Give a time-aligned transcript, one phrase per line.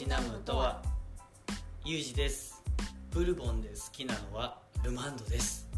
[0.00, 0.80] しなむとは
[1.84, 2.64] ユージです。
[3.10, 5.68] ブルボンで好きなのはルマンドです。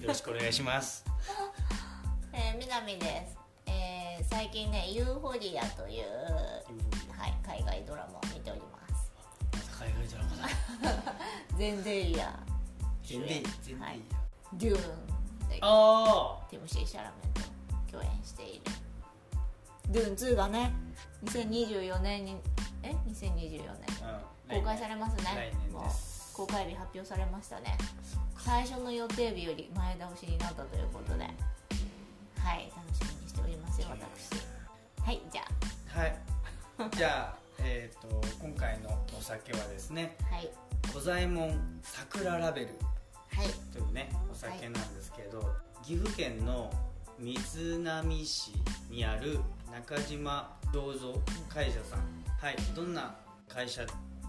[0.00, 1.04] よろしくお願いします。
[2.34, 6.04] えー、南です、えー、最近ね「ユーフォリア」という、
[7.16, 9.12] はい、海外ドラマを見ております。
[9.52, 10.36] また海外ドラマ
[11.04, 11.14] だ。
[11.56, 12.40] ゼンデイヤ
[13.04, 14.00] 全然いい全然いいよ、はい。
[14.54, 18.62] デューンであティムシー・シャラメンと共演している。
[19.90, 20.72] デューン2がね
[21.24, 22.49] 2024年にえ
[23.10, 23.70] 2024年
[24.02, 25.24] あ、公開されますね。
[25.24, 26.32] 来年もです。
[26.34, 27.76] う公開日発表されましたね。
[28.38, 31.24] 最初の予定日より前倒しになったということで。
[31.24, 35.04] はい楽しみにしておりますよ私。
[35.04, 35.42] はいじゃ
[35.88, 36.16] はい。
[36.96, 40.50] じゃあ えっ、と今回のお酒はですねあはい。
[40.92, 42.68] 小左衛門桜ラベル
[43.28, 43.48] はい。
[43.72, 46.72] というねお酒なんですけど、岐阜県の
[47.18, 48.52] 瑞浪市
[48.88, 53.14] にある中島醸造会社さんはいどんな
[53.46, 53.84] 会社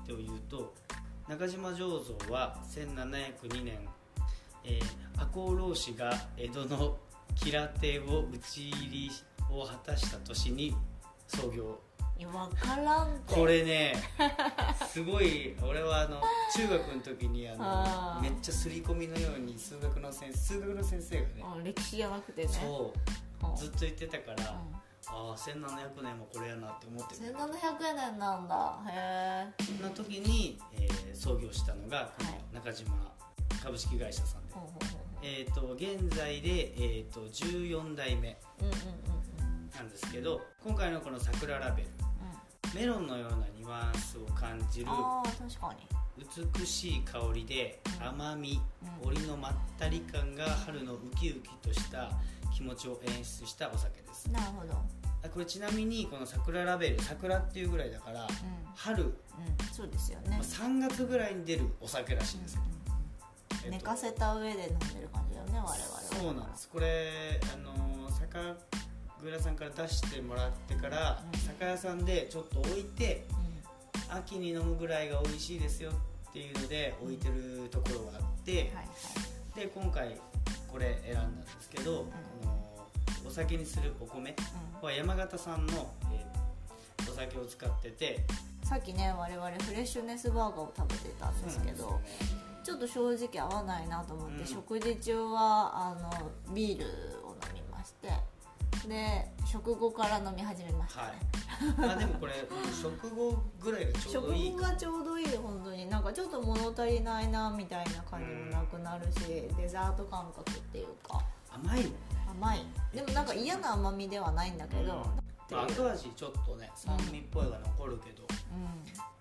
[0.05, 0.73] というと
[1.29, 3.79] 中島醸造は1702年、
[4.65, 4.83] えー、
[5.15, 6.97] 赤穂浪士が江戸の
[7.35, 9.11] 吉良邸を討ち入り
[9.49, 10.75] を果たした年に
[11.25, 11.79] 創業。
[12.19, 13.33] いや分からんて。
[13.33, 13.95] これね
[14.91, 16.21] すごい俺はあの
[16.53, 22.49] 中学の時にあのめっちゃ刷り込みのように数学の先生数学の先生がねうん歴史じゃなくてね。
[22.49, 22.93] そ
[23.41, 27.21] ううんずっと言ってたから、うんああ1700年もこれやなって思ってる。
[27.35, 28.79] 1700年なんだ。
[28.89, 32.41] へえそんな時に、えー創業したのがこのはい。
[32.55, 32.89] 中島
[33.61, 41.89] 株式会社さんで、ほうほうほうほえー、と現在で、えー、と14代目ううんうんうんうんなんですけど今回のこの桜ラベル
[42.73, 42.79] うん。
[42.79, 45.87] メロンのようなニュアンスを感じるああ確かに。
[46.57, 48.07] 美しい香りでうん。
[48.07, 48.59] 甘み、
[49.03, 49.09] うん。
[49.09, 52.09] 折りのまったり感が春のウキウキとした
[52.51, 54.27] 気持ちを演出したお酒です。
[54.31, 54.73] なるほど。
[54.73, 58.29] あこれちなみにこの桜ラベル桜っていうぐらいだからうん。
[58.75, 59.13] 春、うん。
[59.71, 60.29] そうですよね。
[60.31, 62.61] まあ3月ぐらいに出るお酒らしいんですよ、
[63.51, 63.69] えっと。
[63.69, 65.77] 寝かせた上で飲んでる感じだよね我々は。
[66.01, 66.69] そうなんです。
[66.69, 68.39] これあのー酒
[69.23, 71.39] 蔵さんから出してもらってから、うん。
[71.39, 73.25] 酒屋さんでちょっと置いて
[74.09, 75.91] う秋に飲むぐらいが美味しいですよ
[76.29, 79.59] っていうので置いてるところがあって、んはいはい。
[79.59, 80.17] で今回
[80.67, 82.05] これ選んだんですけど、こ
[82.45, 82.60] の
[83.31, 84.35] お酒にするお米
[84.81, 86.31] は山形産の、えー
[87.09, 88.19] お酒を使ってて
[88.63, 91.91] さっきね我々フレッシュネスバーガーを食べてたんですけどね
[92.63, 94.45] ちょっと正直合わないなと思って、うん。
[94.45, 95.97] 食事中はあ
[96.49, 96.85] のビール
[97.25, 98.09] を飲みまして
[98.87, 101.17] で食後から飲み始めましたはね、
[101.77, 101.81] い。
[101.81, 102.33] まあでもこれ
[102.81, 105.89] 食後ぐらいがちょう食どいい後がちょうどいい本当に。
[105.89, 111.21] なんかちょっと物足りないなみたいな感じもなくなるし、デザート感覚っていうか。
[111.53, 112.65] 甘いもんね甘い。
[112.93, 114.87] でもなんか嫌な甘みではないんだけど、うん
[115.51, 118.23] まあ後味ちょっとね酸味っぽいが残るけど、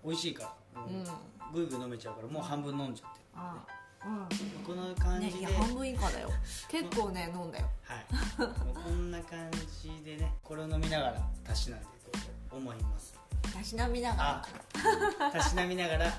[0.03, 1.05] 美味しいから、うん、うん、
[1.53, 3.25] ぐいぐい飲めちゃうからもう半分飲んじゃってる。
[3.35, 3.65] あ
[4.65, 6.29] この感うんじで、ねいや半分以下だよ。
[6.69, 7.65] 結構ね飲んだよ。
[7.83, 8.05] はい。
[8.73, 13.13] こんな感じでねこれを飲みながらたしなんでいこうと思います。
[13.53, 14.43] たしなみなが
[15.19, 16.13] あたしなみながら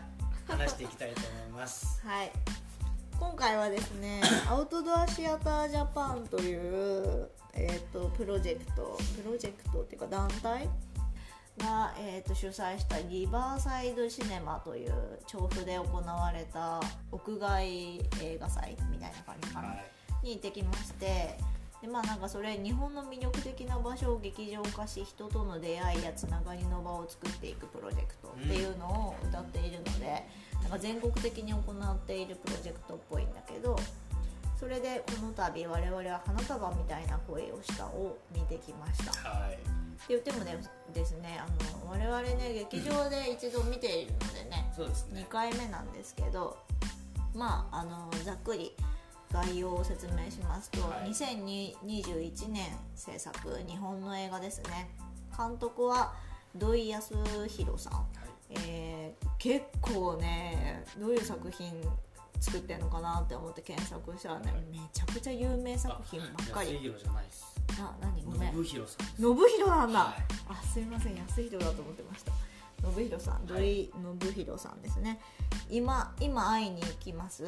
[0.47, 2.03] 話していきたいと思います。
[2.04, 2.30] ら はい
[3.22, 10.69] 今回はですね アウトドアシアタージャパンという、えー、とプロジェクトプロジェクトっていうか団体
[11.59, 16.81] が、えー、と主催したリバーサイドシネマという調布で行われた
[17.12, 17.65] 屋外
[18.21, 20.27] 映画祭みたいな感じかな、はい。
[20.27, 21.39] に行ってきまして
[21.82, 30.25] でまあなんかそれ日本の魅力的な場所を劇場化し人との出会いやつながりの場を作っていくプロジェクトっていうのを歌っているので、
[30.62, 33.76] なんか全国的に行っているプロジェクトっぽいんだけど
[34.59, 39.28] それでこの度我々は花束みたいな声をしたを見てきました。
[39.28, 39.54] はい。
[39.54, 39.56] っ
[40.04, 40.56] て言ってもね
[40.94, 41.47] ですねあ
[41.84, 45.26] の我々ね劇場で一度見ているのでね、そうですね。
[45.28, 46.56] 2回目なんですけど
[47.34, 48.76] まああのざっくり
[49.32, 51.10] 概要を説明しますと、はい。
[51.10, 54.91] 2021年制作日本の映画ですね。
[55.36, 56.12] 監督は
[56.54, 57.15] 土井康
[57.48, 58.07] 弘さん、
[58.51, 61.72] えー結構ねどういう作品
[62.39, 66.74] 作ってんのかなって思って検索したらねめちゃくちゃ有名作品ばっかり。
[66.74, 67.60] 安弘じゃないです。
[67.77, 68.53] な何ごめん。
[68.53, 70.15] 信弘さん信弘なんだ、はい。
[70.48, 71.16] あすいません。
[71.16, 72.33] 安弘だと思ってました
[72.83, 75.21] 信弘さん土井信弘さんですね。
[75.71, 77.45] 今今会いに行きます、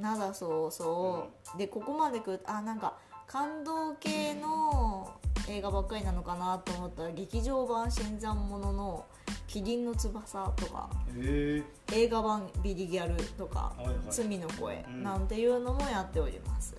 [0.00, 2.94] 灘そうそう、でここまでくるあなんか
[3.26, 5.10] 感動系の
[5.48, 9.04] 映画ばっかりなのかなと思ったら劇場版新参者の
[9.46, 15.02] 「キリンの翼」とかへえ映画版「ビリギャル」とかはいはい「罪の声」うん。
[15.02, 16.74] なんていうのもやっております。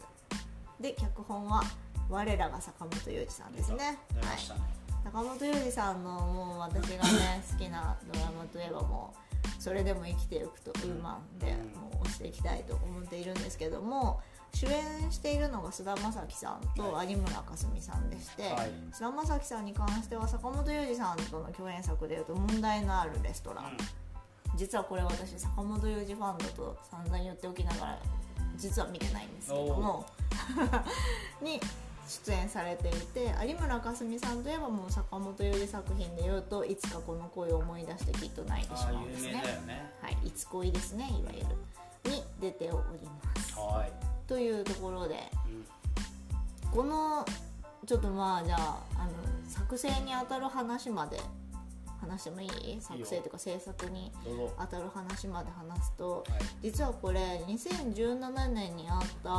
[0.80, 1.62] で脚本は
[2.10, 3.98] 我らが坂本雄二さんですね。
[4.13, 14.19] 出ましたね坂本龍二さんのもう私がね好きなドラマといえばもう「それでも生きていくとウーマン」でもう押していきたいと思っているんですけども
[14.56, 18.72] 主演しているのが菅田将暉さんと有村架純さんでして、はい。
[18.92, 23.78] 菅田将暉さんに関しては坂本龍二さんとの共演作でいうと「問題のあるレストラン」
[24.57, 28.00] 実はこれ私坂本龍二ファンだと散々言っておきながら
[28.57, 30.04] 実は見てないんですけども
[31.44, 31.60] に
[32.07, 39.34] 出演されていて有村架純さんといえばもう坂本龍二作品でいうと「いつかこの恋を思い出してきっと泣いてしまうんですね。
[39.66, 39.92] ね。
[40.02, 41.48] はい、いつ恋ですねいわゆる。
[42.06, 43.56] に出ております。
[43.57, 43.92] はい、
[44.28, 45.31] というところで
[46.63, 46.72] うん。
[46.72, 47.25] この
[47.86, 49.12] ちょっとまあじゃああの
[49.48, 51.19] 作成にあたる話まで
[52.00, 54.12] 話してもいい作成とか制作に
[54.57, 56.42] 当たる話まで話すとはい。
[56.62, 59.30] 実はこれ2017年にあった、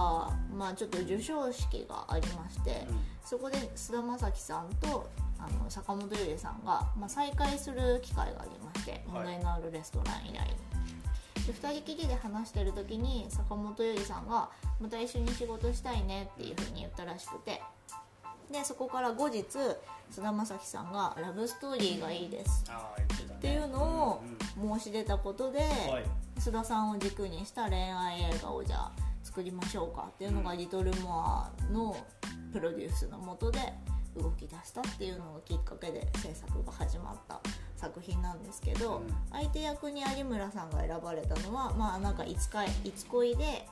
[0.54, 2.86] まあ、ちょっと授賞式がありまして、
[3.24, 5.08] そこで菅田将暉さんと
[5.38, 10.46] あの坂本龍二さんが、まあ、再会する機会がありまして問題のあるレストラン以来。
[10.48, 10.66] に。
[11.46, 14.50] で2人きりで話してる時に坂本龍二さんが
[14.80, 17.62] 「また一緒に仕事したいね」っていうふうに言ったらしくて
[18.50, 19.44] でそこから後日
[20.10, 22.64] 菅田将暉さんが「ラブストーリーがいいです」
[23.36, 24.20] っていうの
[24.58, 26.04] うんを申し出たことで、はい。
[26.38, 31.96] 須田さんを軸にした恋愛映画をじゃあ作りましょうかっていうのが、リトルモアの
[32.52, 33.72] プロデュースのもとで
[34.16, 37.40] 動き出したっていうのがきっかけで制作が始まった
[37.76, 39.06] 作品なんですけど、うん。
[39.30, 43.66] 相手役に有村さんが選ばれたのはまあなんかいつかいつ恋で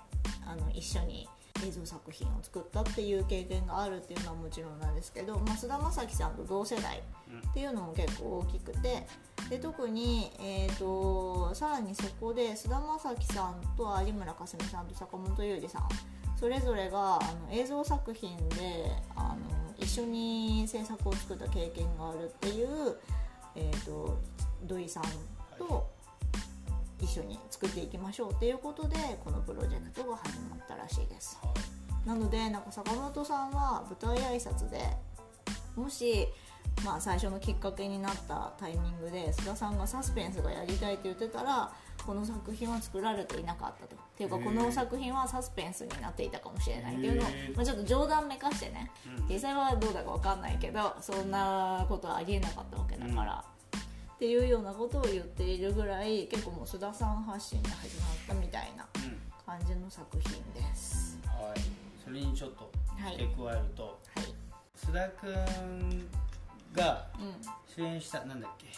[0.47, 1.29] あの一緒に
[1.63, 6.99] 映像作品を作ったっていう経験があるっていうのはもちろんなんですけど、まあ、菅田将暉さんと同世代
[7.51, 9.07] っていうのも結構大きくて
[9.49, 15.89] で特に、えー、とさらにそこで菅田将暉さんと有村架純さんと坂本龍二さん
[16.37, 17.19] それぞれがあ
[17.49, 19.37] の映像作品であの
[19.79, 22.97] 一緒に制作を作った経験があるっていう、
[23.55, 24.19] えー、と
[24.65, 25.05] 土井さん
[25.59, 25.94] と
[27.05, 31.39] 一緒に作っていきましょうっていうことでこのプロジェクトが始まったらしいです。
[31.43, 32.09] はい。
[32.09, 34.81] なのでなんか坂本さんは舞台挨拶で
[35.77, 36.27] もし、
[36.85, 41.73] まあ、最初のきっかけになったタイミングで須田さんがサスペンスがやりたいって言ってたら
[42.07, 43.97] この作品は作られていなかったと。
[43.97, 47.25] っていうかこの作品はサスペンスになっていたかもしれないっていうのを
[47.57, 48.91] まあ、ちょっと冗談めかしてね。
[49.19, 49.29] うん。
[49.29, 53.45] 実際はどうだか分かんないけどそんなことはありえなかったわけだから、
[54.25, 61.19] っていうようなことを言っているぐらい結構もう須田さん発信で始まったみたいなうん感じの作品です。
[61.27, 61.61] はい。
[62.03, 63.13] それにちょっとはい。
[63.19, 64.35] 付け加えると、はい。
[64.75, 66.09] 須田君
[66.73, 67.35] がうん。
[67.77, 68.69] 主演したなんだっけ？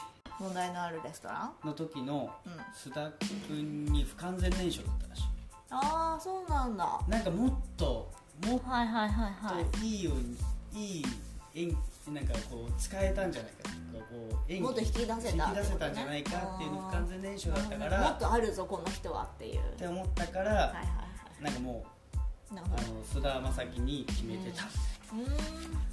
[0.41, 1.67] 問題のあるレストラン？
[1.69, 2.53] の時のうん。
[2.75, 3.09] 須田
[3.47, 5.23] 君に不完全燃焼だったらし
[5.71, 7.01] ああそうなんだ。
[7.07, 8.11] いなんかもっと
[8.45, 9.65] もっはいはいはいはい。
[9.67, 10.15] といいよう
[10.77, 11.05] に、い、い
[11.55, 11.79] 演
[12.13, 19.61] なんかこう使えたんじゃないかとかこう演技もっと引き出せた引き出せたんじゃないかっていうの不完全燃焼だったからもっとあるぞこの人はっていう。
[19.61, 20.83] って思ったから、はいはいは
[21.41, 21.45] い。
[21.45, 21.85] なんかも
[22.53, 22.65] うあの
[23.05, 25.27] 須田将暉に決めてた、うーん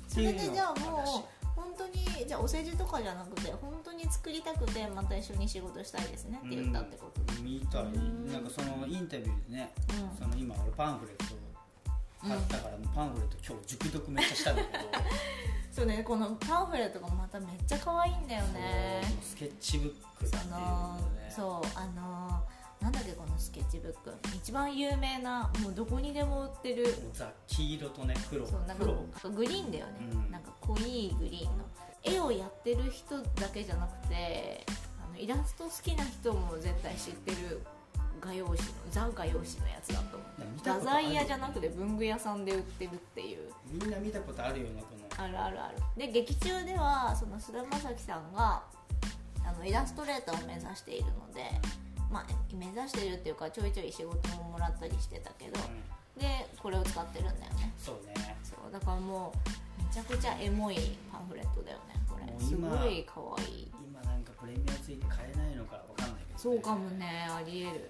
[0.08, 7.22] それでじゃあもう本当にじゃあお世辞とかじゃなくて本当に作りたくてまた一緒に仕事したいですねって言ったってこと。
[7.22, 7.84] だみたい。
[7.84, 10.18] うんなんかそのインタビューでね、うん。
[10.18, 11.43] その今俺パンフレット
[12.28, 14.84] 買ったから、パンフレット今日熟読めっちゃしたんだけど。
[15.74, 19.02] そうねこのパンフレットがまためっちゃ可愛いんだよね。
[19.22, 22.44] スケッチブックっていうそののねそうあの
[22.80, 24.16] なんだっけこのスケッチブック。
[24.36, 26.86] 一番有名なもうどこにでも売ってる。
[27.14, 28.46] ザ黄色とね黒。
[28.46, 28.86] そうなんか
[29.20, 29.32] 黒。
[29.32, 30.32] グリーンだよね、うん。
[30.32, 31.64] なんか濃いグリーンの。
[32.04, 34.66] 絵をやってる人だけじゃなくて
[35.02, 37.62] あのイラスト好きな人も絶対知ってる
[38.24, 43.52] 画用紙のザ画用紙のやつだと思いや見うたことある画材屋じゃなくて文具屋さんで売ってるっていう。
[43.70, 45.26] みんな見たことあるようなこの。
[45.26, 45.78] あるあるある。
[45.98, 48.64] で劇中ではその菅田将暉さんが
[49.46, 51.52] あのイラストレーターを目指しているので
[52.10, 52.26] まあ
[52.56, 55.60] 目指してるっていうかちょいちょい仕事ももらったりしてたけど。
[55.60, 56.22] うん。
[56.22, 57.74] でこれを使ってるんだよね。
[57.78, 58.38] そうね。
[58.44, 59.34] そうだからも
[59.80, 60.78] うめちゃくちゃエモい
[61.12, 62.46] パンフレットだよねこれ。
[62.46, 63.72] すごい可愛い。
[63.84, 67.90] 今なんかプレミアついて買えないのかわかんないけど、そうかもねありえる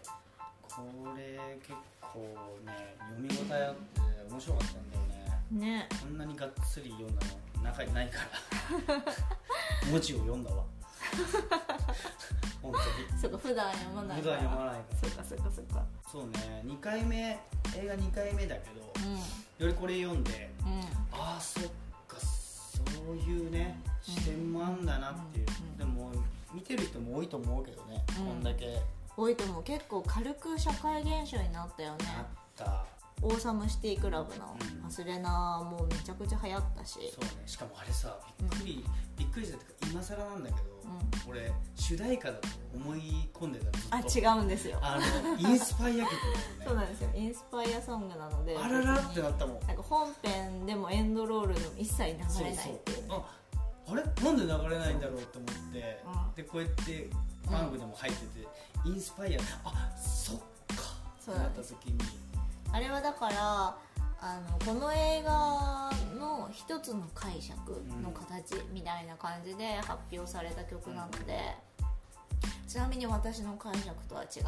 [0.75, 2.19] これ結構
[2.65, 5.69] ね読み応えあって面白かったんだよね。
[5.77, 5.87] ね。
[6.01, 7.21] こんなにがっつり読んだ
[7.57, 8.19] の中にないか
[8.87, 9.03] ら。
[9.91, 10.63] 文字を読んだわ。
[12.61, 14.97] 本当そうか普段読まないに普段読まないから。
[14.97, 15.85] そうかそうかそうか。
[16.11, 17.39] そうね2回目
[17.75, 18.93] 映画2回目だけど
[19.59, 20.81] うよりこれ読んでんうん。
[21.11, 21.63] ああそっ
[22.07, 25.77] かそういうね視点もあんだなっていう、うん。
[25.77, 26.11] でも
[26.51, 28.25] 見てる人も多いと思うけどね、うん。
[28.27, 28.81] こんだけ
[29.15, 29.63] 多いと思う。
[29.63, 32.05] 結構軽く社会現象になったよね。
[32.17, 32.85] あった。
[33.21, 37.43] オーサムシティクラブのうん「アスレナ」もめちゃくちゃ流行ったし、そうね。
[37.45, 38.85] しかもあれさびっくり、
[39.17, 40.59] びっくりしたっていうか今更なんだけど、
[41.29, 44.27] 俺主題歌だと思い込んでたあのずっと。
[44.27, 44.77] 違うんですよ。
[44.81, 46.65] あのインスパイア曲だよね。
[46.65, 47.09] そうなんですよ。
[47.15, 49.67] インスパイアソングなのであららってなったもん。
[49.67, 53.07] なんか本編でもエンドロールでも一切流れないっていうね。
[53.09, 53.23] あ
[53.87, 54.03] あれ？
[54.03, 56.35] なんで流れないんだろうと思って、うん。
[56.35, 57.09] でこうやって
[57.47, 58.47] ファンクでも入ってて、
[58.85, 60.43] インスパイアあそっか。
[61.19, 61.35] そう。
[61.35, 61.97] なった時に
[62.71, 63.75] あれはだから
[64.19, 71.55] あのこの映画の一つの解釈の形みたいな感じで発表された曲なので、
[72.67, 74.47] ちなみに私の解釈とは違うんですよ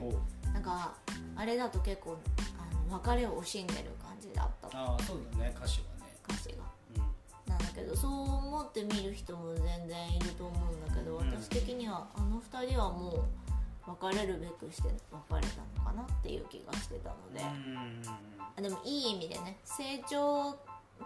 [0.00, 0.18] ね。
[0.44, 0.94] おなんか
[1.36, 2.18] あれだと結構
[2.58, 4.78] あの別れを惜しんでる感じだった。
[4.78, 6.12] ああそうだね歌詞はね。
[6.26, 6.64] 歌詞が。
[6.96, 7.50] うん。
[7.50, 11.30] なんだけどそう思って見る人も全然いると思うんだけどうん。
[11.30, 13.24] 私的にはあの二人はもう
[13.86, 15.00] 別れるべくして別れ
[15.30, 17.40] たのかなっていう気がしてたので、
[18.62, 20.58] でもいい意味でね成長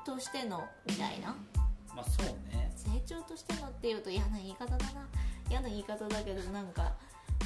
[0.05, 1.37] としてのみたいな。
[1.95, 2.73] まあそうね。
[2.77, 5.07] 成長としてのっていうと嫌な言い方だな。
[5.49, 6.95] 嫌な言い方だけどなんか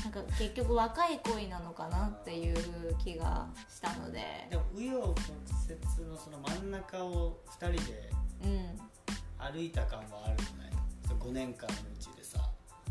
[0.03, 2.57] なんか結局若い恋なのかなっていう
[2.99, 4.49] 気がしたので。
[4.51, 5.23] でも紆余曲
[6.01, 8.11] 折のその真ん中を2人で
[8.45, 8.95] うん。
[9.39, 10.73] 歩いた感はあるじゃない
[11.21, 12.44] 5年間のうちでさ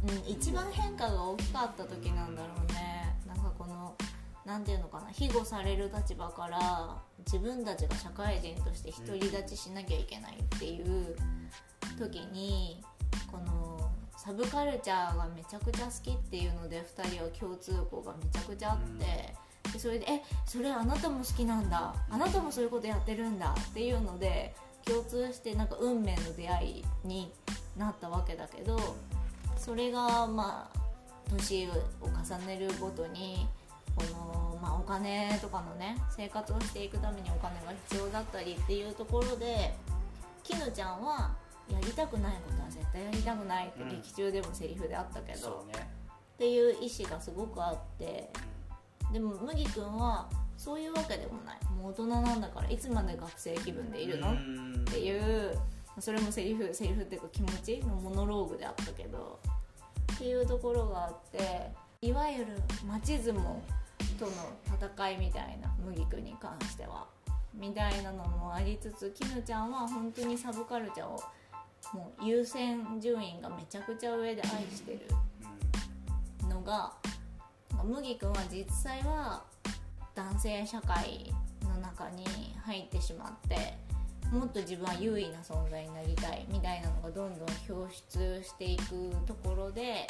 [0.03, 3.15] うん、一番変化が大きかった時なんだろうね。
[3.25, 3.95] なんかこの
[4.45, 5.07] なんていうのかな。
[5.11, 11.15] 庇護される立場から自分たちが社会人として独り立ちしなきゃいけないっていう
[11.97, 12.83] 時に
[13.31, 19.33] このサブカルチャーがめちゃくちゃ好きっていうので2人は共通項がめちゃくちゃあって、
[19.71, 21.95] でそれで「えそれあなたも好きなんだ。
[22.09, 24.53] あなたもそういうことやってるんだ」っていうので
[24.85, 27.31] 共通してなんか運命の出会いに
[27.77, 28.77] なったわけだけど
[29.63, 30.79] それがまあ
[31.29, 31.69] 年を
[32.01, 33.47] 重ねるごとに
[33.95, 39.73] この、まあ、お金とかのね生活をしていくためにお金が必要だったりっていうところで
[40.43, 41.31] きぬちゃんは
[41.71, 45.87] やりたくないことは絶対やりたくないってうん劇中でもセリフであったけど、そうね。
[46.35, 48.29] っていう意思がすごくあって
[49.13, 50.27] でも麦君は
[50.57, 51.59] そういうわけでもない。
[51.73, 54.85] もう大人なんだからいつまで学生気分でいるの、うん。
[54.89, 55.57] っていう
[55.99, 59.39] それもセリフセリフっていうか気持ちのモノローグであったけど
[60.13, 61.71] っていうところがあって
[62.01, 62.57] いわゆる
[62.87, 63.41] 町相撲
[64.19, 64.31] との
[64.95, 67.07] 戦いみたいな麦君に関しては
[67.53, 71.21] みたいなのもありつつきぬちゃんは本当にサブカルチャーを
[71.93, 76.93] もう優先順位がめちゃくちゃ上で愛してるのが
[77.83, 79.43] 麦君は実際は
[80.15, 81.33] 男性社会
[81.63, 82.25] の中に
[82.63, 83.73] 入ってしまって
[84.33, 90.07] もっと自分は優位な存在になりたいみたいなのがどんどん表出していくところで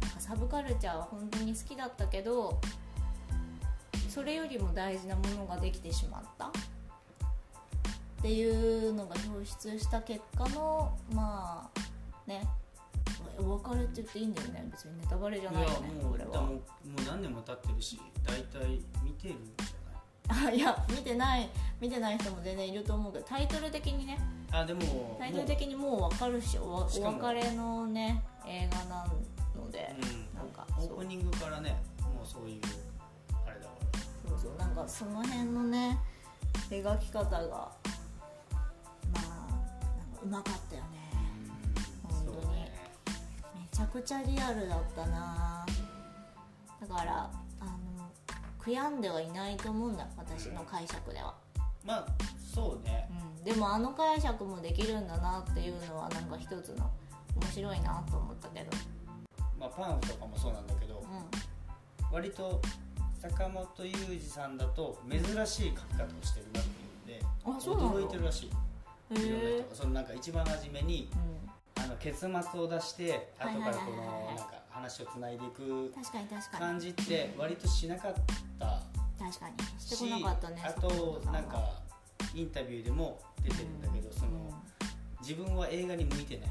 [0.00, 2.58] なんかサブカルチャーは本当に好きだったけど
[4.08, 6.46] それよりも大事なものができてしまった。
[6.46, 6.50] っ
[8.22, 8.48] てい
[8.88, 11.80] うのが表出した結果のまあ
[12.26, 12.48] ね
[13.38, 14.68] お別れって言っていいんだよね。
[14.72, 16.30] 別にネタバレじゃないよねもうこれは。
[16.32, 16.60] だもう
[17.06, 19.52] 何年も経ってるし大体見てるんじ
[20.28, 21.48] あいや見てない
[21.80, 24.18] 見てない人も全然いると思うけどタイトル的にね。
[24.50, 29.06] あでもタイトル的にもう分かるしおおしかも別れのね映画な
[29.54, 32.60] ので、うんなんかオープニングからねもうそういう
[33.46, 34.30] あれだから。
[34.30, 35.98] そうそうなんかその辺のね
[36.70, 37.72] 描き方がま
[39.14, 40.88] あなんかうまかったよね。
[42.02, 42.72] 本当にそうね。
[43.54, 45.66] めちゃくちゃリアルだったな。
[46.80, 47.30] だから
[48.66, 51.34] 悔やんではいないと思うんだ私の解釈では、
[51.84, 52.06] まあ
[52.36, 53.08] そうね。
[53.38, 56.90] うん、でもあの解釈もできるんだなっていうのはなんか一つの
[57.36, 58.70] 面白いなと思ったけど。
[59.60, 62.60] まあパンフとかもそうなんだけどう割と
[63.22, 68.50] 坂本雄二さんだと珍しい書き方をしてるなっていうんで驚いてるらしい。
[69.14, 71.46] いろんなえ人がそのなんか一番初めにうん。
[71.78, 76.60] あの結末を出してはい後からこのなんか話をつないでいく確かに確かに。
[76.60, 78.14] 感じって割としなかっ
[78.58, 78.82] た
[79.18, 79.80] 確かに。
[79.80, 81.70] してしこなかったねあとなんか
[82.34, 84.52] インタビューでも出てるんだけどその
[85.20, 86.50] 自分は映画に向いてない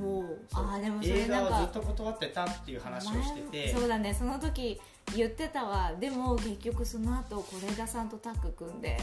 [0.00, 0.64] うんおうそう。
[0.64, 3.72] あーでもそれ映画なんかをずっと断ってたっていう話をしてて。
[3.72, 4.14] 前そうだね。
[4.14, 4.80] その時
[5.14, 5.92] 言ってたわ。
[6.00, 8.96] でも結局その後是枝さんとタッグ組んで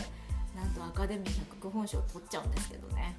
[0.56, 3.16] なんとアカデミー脚本賞取っちゃうんですけどね。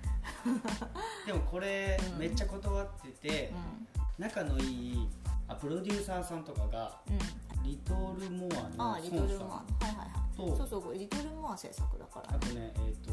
[1.26, 2.18] でもこれうん。
[2.18, 2.88] めっちゃ断っ
[3.20, 3.52] てて
[3.96, 5.08] う仲のいい
[5.46, 7.18] あプロデューサーさんとかがんうん。
[7.64, 9.48] リトルモアのああリトルモア。
[9.58, 10.36] はいはいはい。
[10.36, 12.32] とそうそうリトルモア制作だから。
[12.32, 13.12] ねあとねえっ、と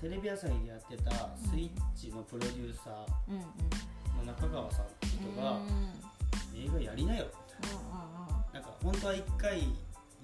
[0.00, 4.26] テレビ朝日でやってたスイッチのプロデューサーうんうん。
[4.26, 5.62] の中川さんって人がうんうん。
[5.62, 6.06] うん
[6.56, 7.24] 映画やりなよ。
[7.24, 7.34] って
[8.52, 9.60] なんか本当は一回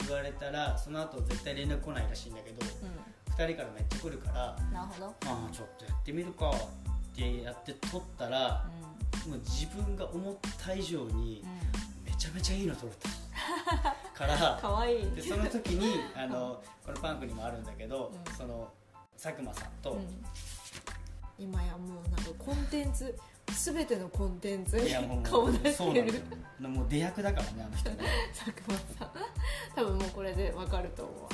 [0.07, 2.65] 言われたらその後絶対連絡来ないらしいんだけど
[3.37, 8.67] 2人からめっちゃ来るからなるほど、まあちょっとやってみるかってやって撮ったら
[9.29, 11.45] もう自分が思った以上に
[12.05, 13.09] めちゃめちゃいいの撮れた。
[14.15, 15.03] からかわい。
[15.03, 18.35] いでその時に あのこのパンクにもあるんだけど、うん。
[18.35, 18.73] その
[19.21, 20.25] 佐久間さんと、うん。
[21.39, 24.91] 今やもうなんかコンテンツ全てのコンテンツに
[25.23, 26.13] 顔出してる。
[26.59, 27.99] そうもう出役だからねあの人ね。
[28.35, 29.11] 佐久間さん。
[29.75, 31.33] 多分もうこれでわかると思う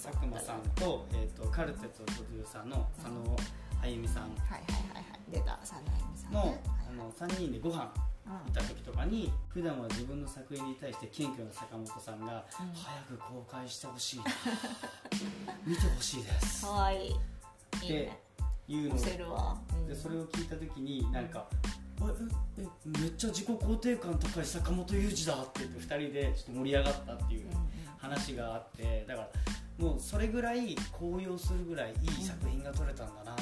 [0.00, 0.60] 佐久間さん。
[0.76, 3.36] と,、えー、とカルテットプロデューサーの佐野
[3.82, 4.22] あゆみさん。
[4.22, 5.04] はいはいはいはい。
[5.30, 6.58] 出た佐野あゆみさんの,、
[6.98, 7.90] の3人でご飯
[8.26, 8.50] うん。
[8.50, 12.72] いた時とかに普段は自分の作品に対して謙虚な坂本さんが、うん。
[12.74, 14.18] 早く公開してほしい。
[14.18, 14.24] な
[15.64, 16.66] 見てほしいです。
[16.66, 17.06] かわい。
[17.06, 17.10] い
[17.82, 18.18] いいでね。
[18.68, 19.86] いうの押せるわ、うん。
[19.86, 21.46] でそれを聞いた時になんか
[22.02, 22.04] 「え
[22.58, 27.68] ええめっちゃ自己肯定感高い坂本雄二だ」って言って2人でちょっと盛り上がったっていううんうん。
[27.98, 29.28] 話があってだから
[29.78, 33.36] もうそれぐらい高揚するぐらいいい作品が撮れたんだな、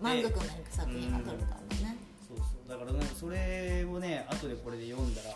[0.00, 1.96] 満足のいく作品が撮れたんだね、
[2.30, 2.68] そうそう。
[2.68, 5.30] だからなんかそれをね後でこれで読んだら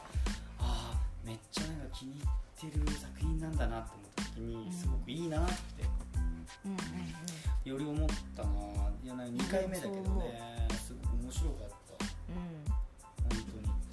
[0.59, 2.15] ああめっちゃなんか気に
[2.63, 5.55] 入ってる作品なんだなって思った時にすごくいいなって
[6.65, 7.71] うんうんうん。
[7.71, 8.51] より思ったな
[9.03, 12.05] いやなんか2回目だけどねすごく面白かった。
[12.05, 12.74] うん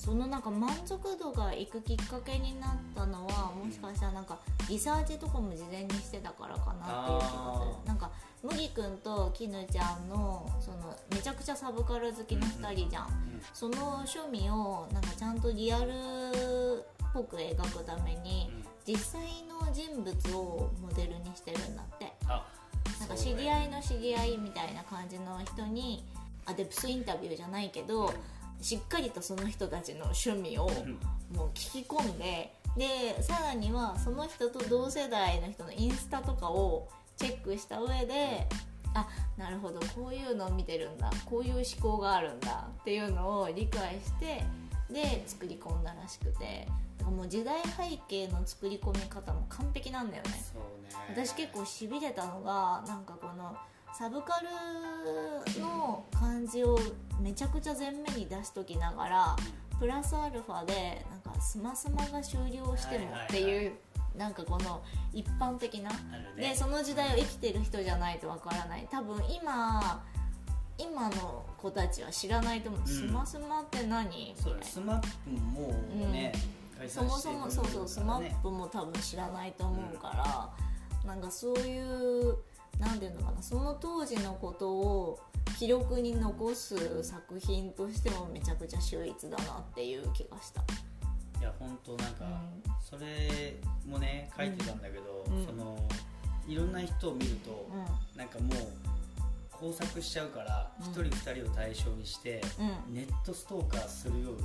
[0.01, 13.07] そのなんか満足度がいくきっかけになったのはもしかしたらなんかリサーチとかも事前にしてたからかなっていう気がするなんか麦くんと絹ちゃんのそのめちゃくちゃサブカル好きな2人じゃん、
[13.53, 15.93] その趣味をなんかちゃんとリアルっ
[17.13, 18.55] ぽく描くためにうん。
[18.55, 22.11] うん実際の人物をモデルにしてるんだって。
[22.25, 22.43] あ
[22.99, 26.03] なんか知り合いの知り合いみたいな感じの人に
[26.45, 28.13] アデプスインタビューじゃないけど
[28.61, 30.99] しっかりとその人たちの趣味をうん。
[31.35, 36.87] もう聞き込んででさらにはその人と同世代の人のインスタとかを
[37.17, 38.47] チェックした上で
[38.93, 44.43] あなるほどこういうのを見てるんだこういう思考があるんだっていうのを理解して
[44.89, 46.67] で作り込んだらしくて
[47.03, 50.29] もう時代背景の作り込み方も完璧なんだよね。
[50.53, 51.25] そうね。
[51.25, 53.57] 私結構しびれたのがなんかこの
[53.97, 56.79] サブカルの感じを
[57.19, 59.35] めちゃくちゃ前面に出しときながら
[59.79, 63.73] プラスアルファでなんかスマスマが終了してもっていう、はいはい
[64.11, 64.81] なんかこの
[65.13, 65.95] 一般的な、ね。
[66.35, 68.85] でその時代を生きてる人じゃないとわからない。
[68.91, 70.03] 多分今
[70.77, 72.85] 今の子たちは知らないと思う、ん。
[72.85, 74.35] スマスマって何？
[74.37, 76.33] そうスマップももうね、
[76.77, 82.35] 解そもそもそうそうスマップも多分知らないと思うから、なんかそういう
[82.81, 85.19] なんていうのかなその当時のことを
[85.59, 90.61] 記録に残す作品としてもめちゃくちゃ秀逸だなっていう気がした、
[91.39, 92.73] いや本当なんか、うん。
[92.81, 93.55] それ
[93.87, 95.45] もね書いてたんだけど、うん。
[95.45, 95.77] その
[96.47, 97.69] いろんな人を見ると、
[98.15, 98.57] うなんかもう
[99.51, 100.85] 工作しちゃうからうん。
[100.87, 104.39] 一、人二人を対象にして、んうん、ネットストーカーするように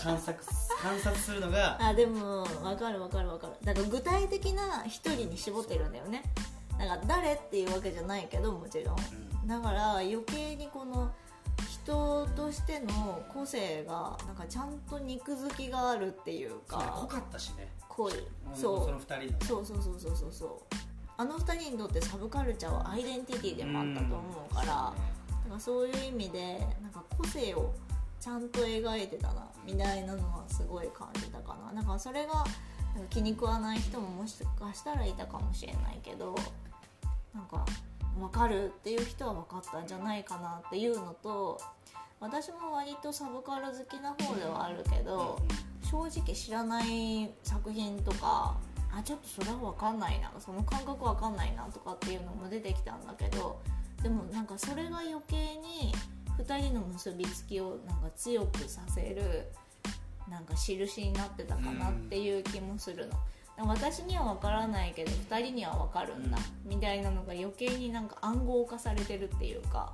[0.00, 0.44] 観察
[0.82, 3.52] 観察するのがあでも分かる分かる分かる。
[3.62, 6.24] だから具体的な一人に絞ってるんだよね
[6.78, 8.96] だから誰っていうわけじゃないけどもちろん。
[9.42, 9.48] うん。
[9.48, 11.10] だから余計にこの
[11.68, 17.68] 人としての個性がなんかちゃんと肉付きがあるっていうそうね濃かかったしね。
[17.88, 18.12] 濃い。
[18.54, 18.90] そそう。
[18.92, 19.20] の二人の。
[19.22, 20.32] ねそうそうそうそうそう。
[20.32, 20.76] そう
[21.18, 24.94] あの二人にとってサブカルチャーはアイデンティティでもあったと思うから、だか
[25.50, 27.72] らそういう意味でなんか個性を
[28.18, 31.80] ちゃんと描いてたなみたいなのはすごい感じたかな。
[31.80, 32.44] だからそれが
[32.94, 36.34] なんか気に食わない人ももしかしたらいたかもしれないけど
[37.34, 37.64] なんか
[38.18, 41.60] 分かるっていう人は分かったんじゃないかなっていうのと
[42.20, 45.40] 私も割とサブカル好きな方ではあるけど、
[45.90, 48.56] 正直知らない作品とか
[48.94, 53.60] あちょっとそれは分かんないなその感覚分かんないなとかっていうのも出てきたんだけど
[54.02, 55.92] でもなんかそれが余計に
[56.38, 59.48] 2人の結びつきをなんか強くさせる
[60.32, 63.12] なんか印になってたかなっていう気もするの。
[63.66, 69.92] 私には分からないけど2人には分かるんだ、みたいなのが余計になんか暗号化されてるっていうか。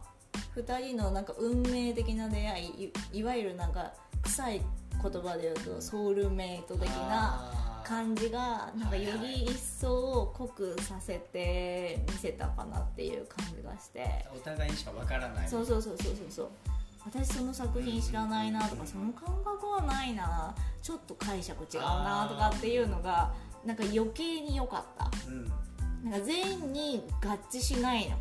[0.55, 4.63] 2人のなんか運命的な出会いいいわゆるなんか臭い
[5.01, 14.27] 言葉で言うとソウルメイト的な感じがなんかより一層濃くさせて見せたかなっていう感じがして。
[14.35, 15.49] お互いにしかわからない。
[15.49, 16.49] そうそうそうそうそうそう
[17.11, 23.33] 私その作品知らないなとかその感覚はないなちょっと解釈違うなとかっていうのが
[23.65, 25.11] なんか余計に良かった。
[25.29, 26.11] うん。
[26.11, 28.17] なんか全員に合致しないの。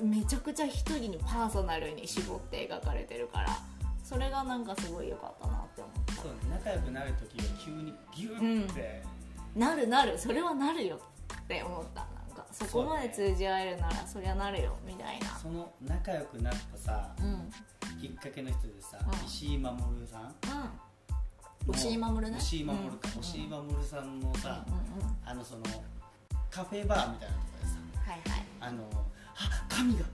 [0.00, 0.10] うん。
[0.10, 3.58] めちゃくちゃ一人にパーソナルに絞って描かれてるから
[4.02, 6.14] それがなんかすごい良かったなって思った。
[6.14, 9.02] そうね仲良くなる時は急にギュッて。
[9.54, 10.18] なるなる。
[10.18, 12.06] それはなるよって思った
[12.52, 15.26] そこまで通じ合えるならそりゃなるよみたいな。
[15.40, 17.24] その仲良くなったさうん。
[17.26, 17.50] うん
[18.00, 19.26] きっかけの人でさ、うん。
[19.26, 19.76] 石井守
[20.10, 20.34] さん。
[21.68, 23.20] 押井守ね石井守か、うん。
[23.20, 25.16] 石井守さんのさ、うんうんうん。
[25.24, 25.62] あのその
[26.50, 28.46] カフェバーみたいなところでさはいはい。
[28.60, 28.84] あの
[29.36, 30.06] あ神が。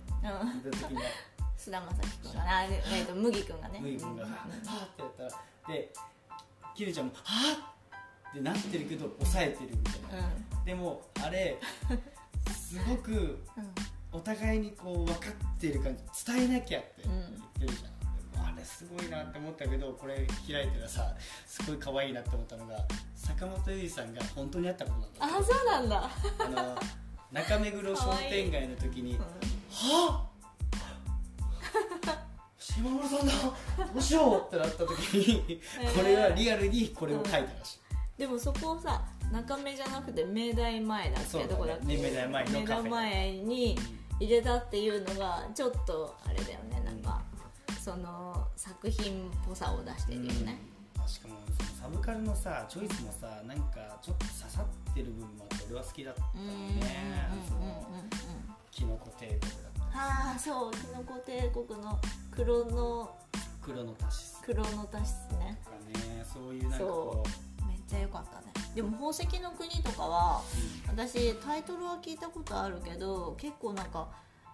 [0.42, 0.59] うん。
[0.59, 0.99] いた時に。
[1.57, 2.51] 菅田将暉君がね。
[2.51, 3.81] あでえっと麦君がね。
[3.81, 5.31] 麦君がうんはあってやったら
[5.68, 5.92] で
[6.75, 10.29] キルちゃんもはあってなってるけど抑えてるみたいな。
[10.64, 11.57] でもあれ
[12.53, 13.39] すごく
[14.13, 17.21] お互いにこう分かっている感じ伝えなきゃって言うん。
[17.21, 17.23] っ
[17.59, 21.15] てるじゃん、あれすごいなって思ったけどこれ開いたらさ
[21.47, 22.77] すごい可愛いなって思ったのが
[23.15, 25.39] 坂本優衣さんが本当にあったことなんだ。
[25.39, 26.11] あそうなんだ。
[26.39, 26.79] あの
[27.33, 29.21] 中目黒商店街の時にう
[29.71, 30.37] 「はっ？
[32.59, 33.33] 島村さんだ。
[33.93, 35.61] どうしよう!」ってなった時に
[35.95, 37.79] これはリアルにこれを書いたらしい、
[38.19, 41.87] でもそこをさ中目じゃなくて明大前だっけどこだっけ？
[41.87, 41.97] ね。
[41.97, 43.79] 明大前のカ前に
[44.21, 46.83] 入れたっていうのがちょっとあれだよね。
[46.85, 47.23] なんか
[47.83, 50.59] その作品っぽさを出してるよね、
[51.07, 51.35] しかも
[51.81, 57.29] サブカルのさチョイスもさなんかちょっと刺さってる部分もあって俺は好きだったよね。
[58.73, 59.51] キノコ帝国だっ
[59.93, 61.99] たああそうキノコ帝国の
[62.31, 63.17] 黒の
[63.62, 64.41] 黒のタシス。
[64.45, 65.59] 黒のタシスね。
[65.65, 65.77] とか
[66.09, 67.56] ねそういうなんかこめっ
[67.87, 68.46] ちゃ良かったね。
[68.75, 70.42] でも宝石の国とかは
[70.88, 74.09] 私タイトルは聞いたことあるけど結構なんか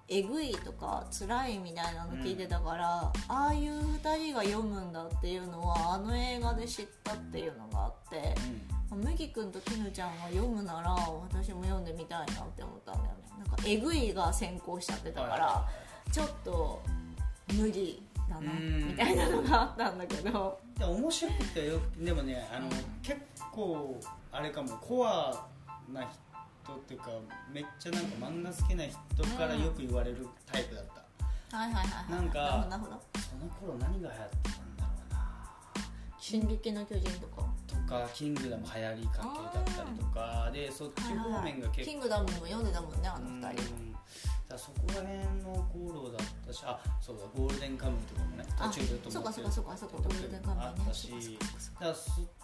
[0.09, 8.35] えぐいとか辛いみたいなの聞いてたから、ああいう2人が読むんだっていうのはあの映画で知ったっていうのがあって
[8.93, 9.01] う、ん。
[9.01, 13.23] 麦君ときぬちゃんが読むなら私も読んでみたいなって思ったんだよね。
[13.39, 15.69] なんかえぐいが先行しちゃってたから
[16.13, 16.83] ちょっと
[17.55, 18.89] 無理だなうん。
[18.89, 20.61] みたいなのがあったんだけど。
[20.79, 22.71] で面白くてよでもねあの、うん。
[23.03, 23.21] 結
[23.53, 25.47] 構あれかもコア
[25.93, 26.03] な
[26.65, 27.11] 人っていうか
[27.53, 30.85] めっちゃなんか漫画好きな人からよく言われるタイプだっ
[31.51, 32.67] た、はいはいはいはいなんか
[33.31, 35.45] その頃何が流行ってたんだろうな
[36.19, 37.53] 「進撃の巨人」とか。
[37.67, 43.41] とかキングダム流行りかけだったりとかでそっち方面が結構キングダムも読んでたもんねあのうん。
[43.41, 43.92] 二人
[44.53, 45.09] だそこら辺
[45.43, 50.65] の頃だったしあそうだゴールデンカムイとかもねあ途中で止まってそうかそうかそうかゴールデンカムイね。
[50.65, 51.39] あったし
[51.81, 51.95] だ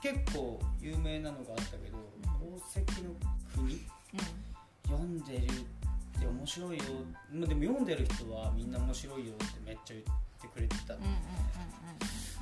[0.00, 3.12] 結構有名なのがあったけど宝石の
[3.54, 3.80] 国？
[4.86, 6.84] 読んでるって面白いよ。
[7.30, 10.04] まあでも読んでる人はみんな面白いよってめっちゃ言っ
[10.40, 11.00] てくれてたの。
[11.00, 11.18] うんうんうん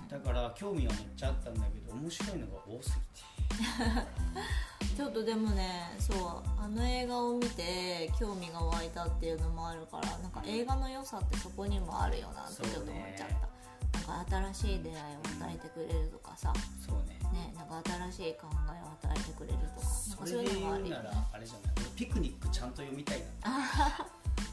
[0.08, 3.66] だから興味はめっちゃあったんだけど面白いのが多すぎて
[4.96, 6.16] ちょっとでもねそう
[6.58, 16.52] あの映画を見て興味が湧いたっていうのもあるからなんか映画の良さってそこにもあるよなってちょっと思っちゃった、なんか新しい出会いを与えてくれるとかさ。
[16.80, 17.18] そうね。
[17.32, 19.86] ねなんか新しい考えを与えてくれるとか。
[19.86, 21.74] そうそれでいうのもあるならあれじゃない？
[21.76, 23.26] 俺ピクニックちゃんと読みたいな。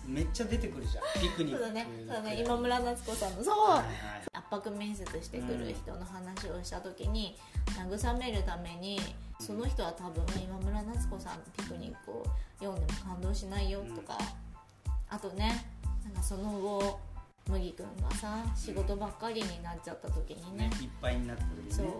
[0.05, 1.03] めっちゃ出てくるじゃん。
[1.21, 1.87] ピクニックそうだね。
[1.99, 2.43] そうだね。
[2.43, 3.69] 今村夏子さんのそう。
[3.69, 3.85] はいはい。
[4.33, 7.37] 圧迫面接してくる人の話をした時に
[7.77, 8.99] 慰めるために
[9.39, 12.25] その人は多分今村夏子さんのピクニックを
[12.59, 14.17] 読んでも感動しないよとか、
[15.09, 15.65] あとね
[16.03, 16.99] なんかその後
[17.49, 20.69] 麦君がさ仕事ばっかりになっちゃった時にね。
[20.69, 21.73] ねいっぱいになった時にね。
[21.73, 21.99] そうなん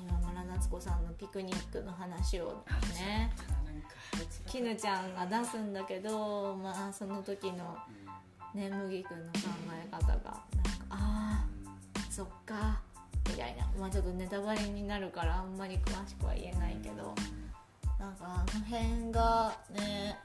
[0.00, 3.32] 今村夏子さんのピクニックの話をあね
[4.46, 7.76] 絹ちゃんが出すんだけどまあその時の
[8.54, 9.38] ね麦君の考
[9.70, 10.42] え方がなんか
[10.90, 11.44] あ
[11.94, 12.80] あそっか
[13.28, 13.66] みたいな。
[13.78, 17.14] まあちょっとネタバレになるからあんまり詳しくは言えないけど。
[17.98, 20.18] なんかあの辺がね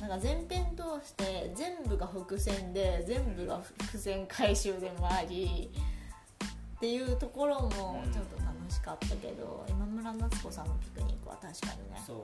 [0.00, 5.70] なんか前編通して全部が伏線で全部が伏線回収でもあり
[6.76, 7.70] っていうところも
[8.12, 12.16] ちょっと楽しかったけど、今村夏子さんのピクニックは確かにねそう。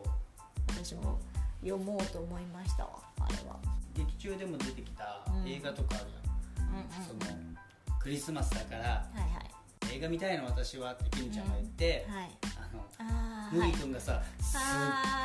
[0.70, 1.20] 私も
[1.60, 3.54] 読もうと思いましたわあれは。
[3.94, 5.48] 劇中でも出てきたうん。
[5.48, 6.86] 映画とかあるじゃん、うんうん。
[7.06, 7.38] その
[8.00, 9.50] クリスマスだからはいはい
[9.92, 12.30] 映画見たいの私はってキムちゃんが言って、はい。
[12.98, 14.60] あの麦君がさすっ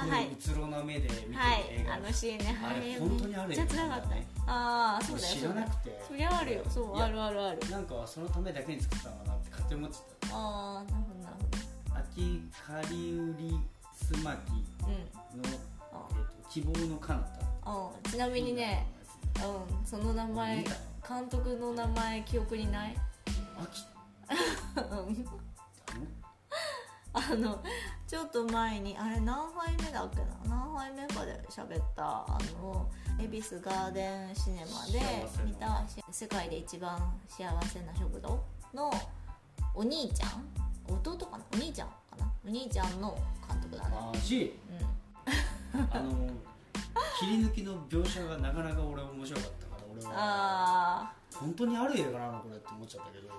[0.09, 1.63] ごいうつろな目で見てるはい。
[1.69, 2.57] 映画、あのシーンね。
[2.63, 4.27] あれはい本当にあるめっちゃ辛かったね。
[4.47, 6.01] ああそうだよ知らなくて。
[6.07, 6.61] そりゃあるよ。
[6.69, 7.59] そうあるあるある。
[7.69, 9.97] なんかそのためだけに作ったのかなって勝手に思って
[10.29, 10.35] た。
[10.35, 11.35] ああなるほどなる
[11.91, 13.59] ほ秋カリウリ
[13.93, 14.93] スマキどうん。
[14.93, 17.25] えっと希望の彼方。
[17.65, 18.85] あちなみにね
[19.37, 22.95] うんその名前監督の名前記憶にない？
[23.61, 23.92] 秋うん
[27.15, 27.61] あの
[28.07, 30.17] ちょっと前にあれ何杯目だっけ
[30.49, 30.55] な？
[30.57, 32.03] 何杯目かで喋った。
[32.27, 32.89] あの
[33.21, 34.99] 恵比寿ガーデンシネマで
[35.45, 38.91] 見た世界で一番幸せな食堂の
[39.75, 40.45] お兄ちゃん？
[40.91, 41.43] 弟かな？
[41.53, 43.15] お兄ちゃんかなお兄ちゃんの
[43.47, 43.95] 監督だね。
[44.13, 44.59] マジ
[45.73, 45.87] うん。
[45.91, 46.11] あの
[47.19, 50.11] 切り抜きの描写がなかなか俺面白かったから俺は。
[50.17, 53.29] あ本当にある映画なのこれって思っちゃったけど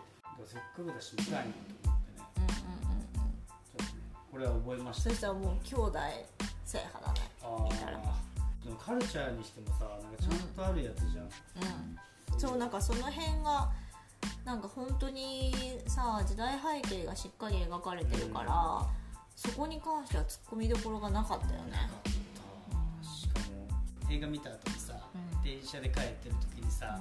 [0.46, 3.34] せっかくだし見たいなと思ってねあうんうんうんうん。
[3.38, 3.90] ちょっとね
[4.32, 5.98] これは覚えましたそしたらもう兄弟
[6.64, 7.20] 制覇だね。
[7.42, 7.98] あ見たら。
[7.98, 12.40] ーでもカルチャーにしてもさなんかちゃんとあるやつじゃん、うん。
[12.40, 13.70] そうなんかその辺が
[14.44, 15.52] なんか本当に
[15.86, 18.86] さ時代背景がしっかり描かれてるから、
[19.36, 21.90] そこに関してはツッコミどころがなかったよね。
[23.02, 25.42] しかも映画見た後にさ、うん。
[25.42, 26.98] 電車で帰ってる時にさ、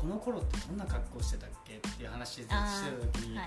[0.00, 2.64] この頃ってどんな格好してたっけっていう話してた
[3.12, 3.38] 時に、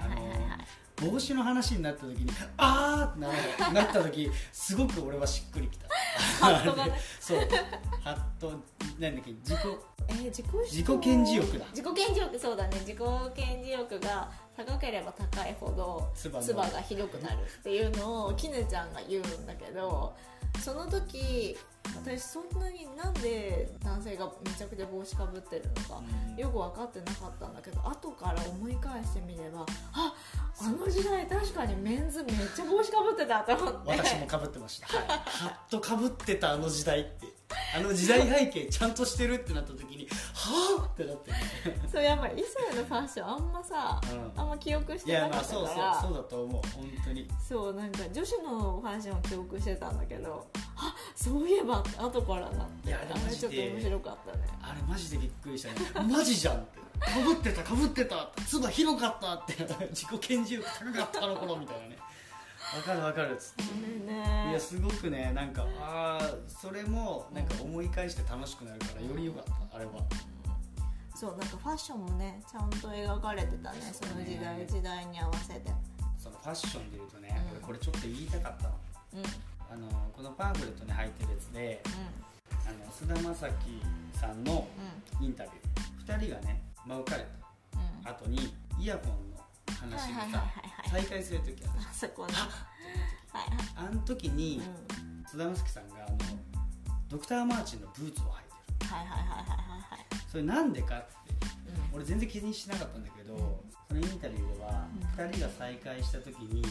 [1.01, 5.87] 帽子の話になった時にあーってなった時すごく俺はしっくりきた。
[7.19, 7.39] そう。
[8.03, 8.51] ハット
[8.99, 9.57] なんだっけ自己
[10.07, 11.65] えー自己自己顕示欲だ。
[11.71, 12.77] 自己顕示欲そうだね。
[12.81, 20.15] 自己顕示欲が高ければ高いほど唾がひどくなるっていうのを絹ちゃんが言うんだけど
[20.59, 21.57] その時
[21.95, 26.37] 私そんなになんで男性がめちゃくちゃ帽子かぶってるのかうん。
[26.37, 30.13] よく分かってなかったんだけど後から思い返してみればあ
[30.59, 33.91] あの時代確かにメンズめっちゃ帽子かぶってたと思って。
[33.91, 37.32] 私もかぶってました、はい、ハットかぶってたあの時代って
[37.75, 41.37] あの時代背景ちゃんとしてるってなった時にはあってなってね。
[41.91, 44.41] そうやっぱり異性のファッションあんまさ、うん。
[44.41, 46.61] あんま記憶しいてなかったやまあそうからそうそうだと思う。
[46.75, 47.27] 本当に。
[47.47, 52.89] そうなんか女子のファッションを記憶してたんだけどあそういえば後からなって。
[52.89, 54.43] いやあれちょっと面白かったね。
[54.61, 56.07] あれマジでびっくりしたね。
[56.07, 56.83] マジじゃんって。
[56.99, 58.29] かぶってたかぶってた。
[58.47, 59.53] 唾広かったって。
[59.89, 61.97] 自己顕示欲高かったあの頃みたいなね
[62.75, 63.63] わかるわかるっつって。
[64.07, 64.49] ね。
[64.49, 69.91] いやすごくねなんかああそれもなんか思い返して楽しくなるからより良かったあれは。
[71.15, 75.71] そうなんかファッションもねちゃんと描かれてたねその時代時代に合わせて。
[76.17, 77.57] そのファッションでいうとね、うん。
[77.57, 78.73] 俺これちょっと言いたかったの。
[79.13, 79.19] うん。
[79.19, 79.25] うん
[79.71, 81.81] あのこのパンフレットに入ってるやつで
[82.67, 83.81] あの菅田将暉
[84.19, 84.67] さんの
[85.19, 86.19] インタビュー。
[86.19, 87.25] 2人がね真浮かれ
[87.73, 88.03] うん。
[88.03, 89.32] た後にイヤホンの
[89.67, 90.43] 話がはいさ
[90.91, 92.33] 再開する時あそこね
[93.75, 94.61] あの時に
[94.97, 96.17] うん菅田将暉さんがあの
[97.09, 98.91] ドクター・マーチンのブーツを履いてる。
[98.91, 100.29] はいはいはいはいはいはい。
[100.29, 101.13] それなんでかって
[101.91, 101.95] うん。
[101.97, 105.25] 俺全然気にしなかったんだけど、そのインタビューでは、うん。
[105.25, 106.63] 2人が再会した時に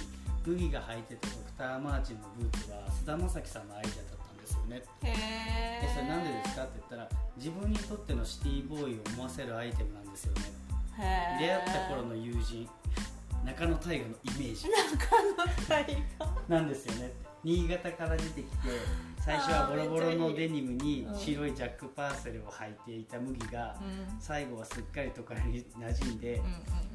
[0.45, 4.83] 麦が履いてたドクター・マーチンのブーツは菅田将暉さんのアイデアだったんですよね。
[5.03, 10.43] へえでそれなんでですかって言ったら自分にとってのシティボーイを思わせるアイテムなんですよね。
[11.39, 12.69] 出会った頃の友人
[13.45, 14.67] 中野大河のイメージ。
[15.69, 15.85] 大
[16.19, 16.43] 河。
[16.49, 17.13] なんですよね。
[17.45, 18.49] 新潟から出てきて
[19.19, 24.21] 最初はボロボロのデニムにうん白いジャックパーセルを履いていた麦がうん。
[24.21, 26.41] 最後はすっかり都会に馴染んで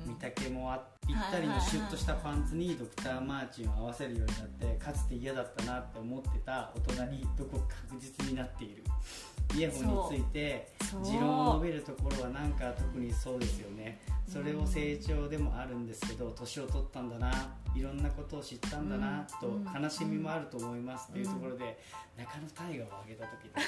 [0.06, 8.84] 見丈もあぴったりのシュッとしたパンツにドクター・マーチンを合わせるようになってかつて嫌だったなって思ってた大人にどこか確実になっている
[9.56, 10.72] イヤホンについて
[11.04, 14.00] 持論を述べるところはなんか特にそうですよね。
[14.28, 17.32] それを成長でもあるんですけど年を取ったんだな
[17.74, 19.82] いろんなことを知ったんだなとうん。
[19.82, 21.80] 悲しみもあると思いますっていうところで
[22.18, 23.68] 中野大河を上げた時とかに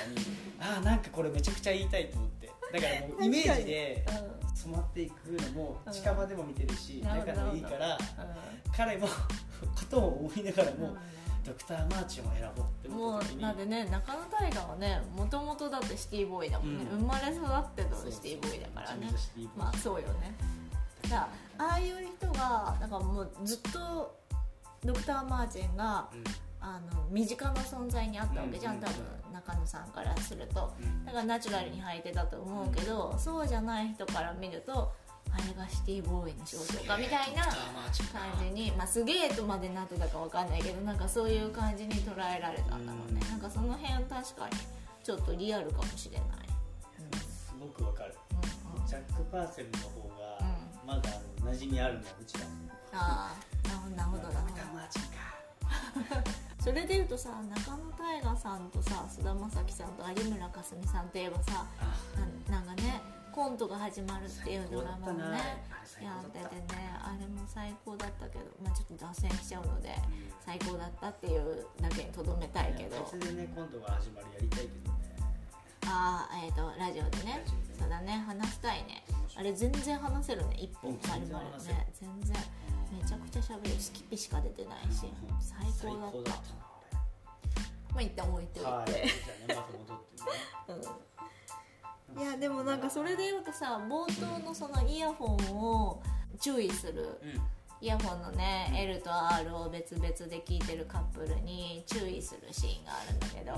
[0.60, 2.48] ああなんかこれめちゃくちゃ言いたいと思って。
[2.48, 4.06] だからもう イメージで
[4.54, 8.00] 染まっていくのも近場でも見てるしうん仲のいいからう
[8.70, 8.72] ん。
[8.76, 9.08] 彼も
[9.62, 10.98] ことを思いながらもうん
[11.45, 16.99] ドクター・マーチンを選ぼうってもうなんでね中野大河はねもともとだってシティボーイだもんね、うん。
[16.99, 19.10] 生まれ育ってたシティボーイだからね。
[19.58, 20.36] まあそうよね。
[21.04, 24.15] だからああいう人がなんかもうずっと
[24.84, 26.23] ドクター・マーチンがうん。
[26.62, 28.95] あの身近な存在にあったわけじゃん、うん多分
[29.32, 30.73] 中野さんからすると。
[30.82, 31.06] うん。
[31.06, 34.91] だからナチュラルに履いてたと思うけど、そうじゃない人から見ると
[35.32, 37.54] あれがシティボーイの象徴かみたいな感
[38.44, 43.30] じに、まあ、すげえとまでなってたかわかんないけどなんかそういう感じに捉えられたんだろうね、うん。
[43.30, 44.58] なんかその辺確かに
[45.04, 46.28] ちょっとリアルかもしれない、
[47.20, 48.15] すごくわかる。
[48.32, 50.38] うんうん、ジャック・パーセルの方が
[50.84, 51.10] うまだ
[51.52, 52.39] 馴染みあるのはうちだ
[52.94, 54.60] ああなるほどなるほど。
[56.60, 61.65] それでいうとさ中野大河さんとさ菅田将暉さんと有村架純さんといえばさ
[62.50, 63.02] なんかね
[63.34, 69.96] コントが始まるっていうドラマもね最やっててねあれも最高だったけど、まあ、ちょっと脱線しちゃうので
[70.46, 72.98] 最高だったっていうだけにとどめたいけど。
[73.12, 75.00] 別でね今度が始まるやりたいけどね。
[75.86, 77.44] ああえっ、とラジオでね。
[77.78, 79.04] そうだね話したいね。
[79.36, 80.56] あれ全然話せるね。
[80.60, 81.76] 一本うん丸々全然話せる。
[81.76, 82.38] ね全然。
[82.92, 83.70] めちゃくちゃ喋る。
[83.80, 85.06] スキッピしか出てないし。
[85.06, 85.42] うん。
[85.42, 86.30] 最高だった。
[86.32, 86.36] な
[87.94, 88.88] まあ一旦置いておいて、はい。
[88.88, 89.04] じゃ
[89.46, 90.84] あねまた戻ってね。
[91.00, 91.09] うん
[92.17, 96.02] いやでもなんかそれで言うとさ冒頭のそのイヤホンを
[96.39, 97.41] 注意するうん。
[97.82, 103.54] イヤホンのね L と R を別々で聞いてるカップルに注意するシーンがあるんだけど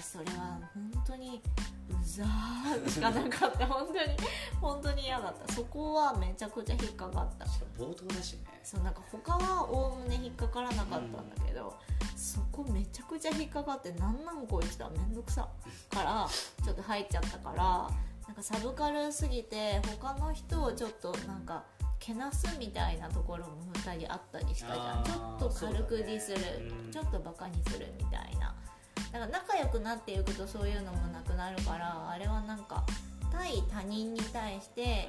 [0.00, 1.40] 私それは本当に
[1.88, 3.66] うざーしかなかった。
[3.66, 4.00] 本当に
[4.60, 5.52] 本当に嫌だった。
[5.52, 7.44] そこはめちゃくちゃ引っかかった。
[7.80, 8.40] 冒頭だしね。
[8.62, 11.74] そうなんか他はおおむね引っかからなかったんだけど、
[12.16, 15.48] そこめちゃくちゃ引っかかってなんなんこいつだめんどくさ。
[15.90, 16.28] から
[16.64, 17.90] ちょっと入っちゃったから
[18.26, 21.64] なんかサブカルすぎて他の人をちょっとなんか
[21.98, 25.00] けなすみたいなところも2人あったりしたじゃん。
[25.00, 26.44] あちーょっと軽くディスる、ね。
[26.86, 26.90] うん。
[26.90, 28.54] ちょっとバカにするみたいな
[29.12, 32.84] だから仲良くなっていくとそういうのもなくなるからあれはなんか
[33.32, 35.08] 対他人に対して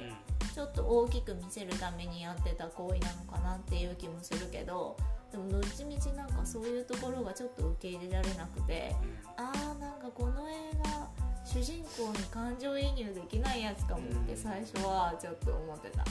[0.54, 4.96] ちょっと大きく見せるためにやってた行為なのかなっていう気もするけど
[5.30, 8.94] でもどっちみちなんかそういうところがちょっと受け入れられなくて
[9.36, 11.08] あーなんかこの映画
[11.44, 16.04] 主人公に感情移入できないやつかもって最初はちょっと思ってた。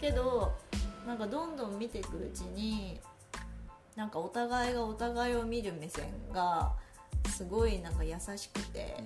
[0.00, 0.52] けど
[1.06, 3.00] なんかどんどん見ていくうちに
[3.94, 6.72] なんかお互いがお互いを見る目線が
[7.28, 8.96] すごいなんか優しくて、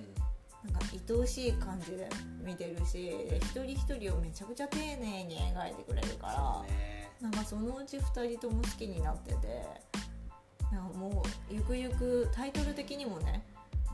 [0.63, 2.09] なんか愛おしい感じで
[2.43, 6.97] 見てるし一人一人をめちゃくちゃ丁寧に描いてくれるからね。
[7.21, 9.65] なんかそのうち2人とも好きになってて
[10.71, 13.43] なんかもうゆくゆくタイトル的にもね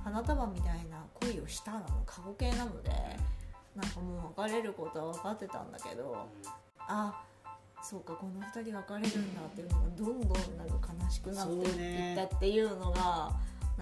[0.03, 2.91] 花束みたいな恋をしたなの過去形なので
[3.75, 6.27] なんかもう別れることは分かってたんだけど
[6.79, 7.23] あ
[7.81, 13.33] そうかこの2人別れるんだっていうのがどんどんなんか悲しくなっていったっていうのが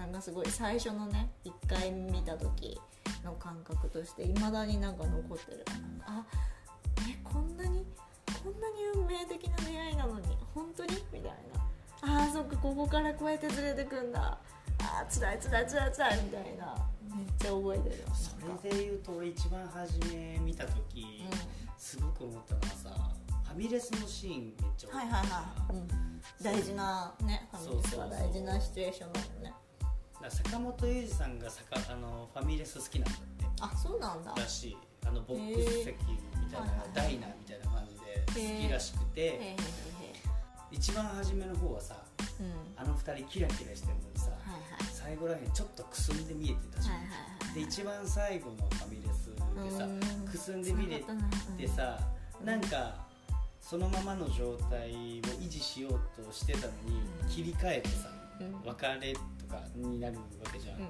[0.02, 2.80] なんかすごい最初のね1回見た時
[3.24, 5.64] の感覚としていまだになんか残ってる
[6.04, 6.24] あ
[7.08, 7.86] えこんなに
[8.42, 10.90] こんなに運命的な出会いなのに本当に？
[11.12, 12.24] みたいな。
[12.24, 14.38] あーそっかここからこうやってずれてくんだ。
[14.80, 16.74] あーつらいつらいつらいつらいみたいな。
[17.14, 21.22] めっちゃ覚えてるそれで言うと俺一番初め見た時、
[21.76, 23.10] すごく思ったのはさ
[23.44, 25.88] ファミレスのシーンめっちゃ多はいはいはい、うん、
[26.42, 29.52] 大事なねファミレスは大事なシチュエーションだもんね
[30.30, 33.44] 坂本雄二さんがさかあのファミレス好きなんだって。
[33.60, 34.34] あそうなんだ。
[34.34, 36.18] だしあのボックス席み
[36.50, 39.56] たいな、ダイナーみたいな感じで好きらしくて、
[40.70, 41.96] 一番初めの方はさ
[42.40, 42.52] えうん。
[42.76, 44.92] あの二人キラキラしてるのにさ、はいはい。
[44.92, 49.28] 最後らへんちょっとくすんで見えてたじゃん、はいはいはいで一番最後のファミレス
[49.62, 50.00] でさうん。
[50.26, 51.04] くすんで見れ
[51.58, 52.00] てさ、
[52.42, 52.94] なんか
[53.60, 55.92] そのままの状態を維持しよう
[56.24, 58.08] としてたのに切り替えてさ
[58.40, 58.62] うん。
[58.64, 59.20] 別れと
[59.52, 60.88] かになるわけじゃん、うんうん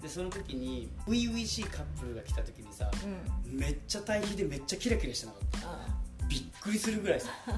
[0.00, 3.06] でその時に初々しいカップルが来た時にさう
[3.48, 3.52] ん。
[3.52, 6.26] うんめっちゃ対比でめっちゃキラキラしてなかった？
[6.28, 7.56] びっくりするぐらいさめっ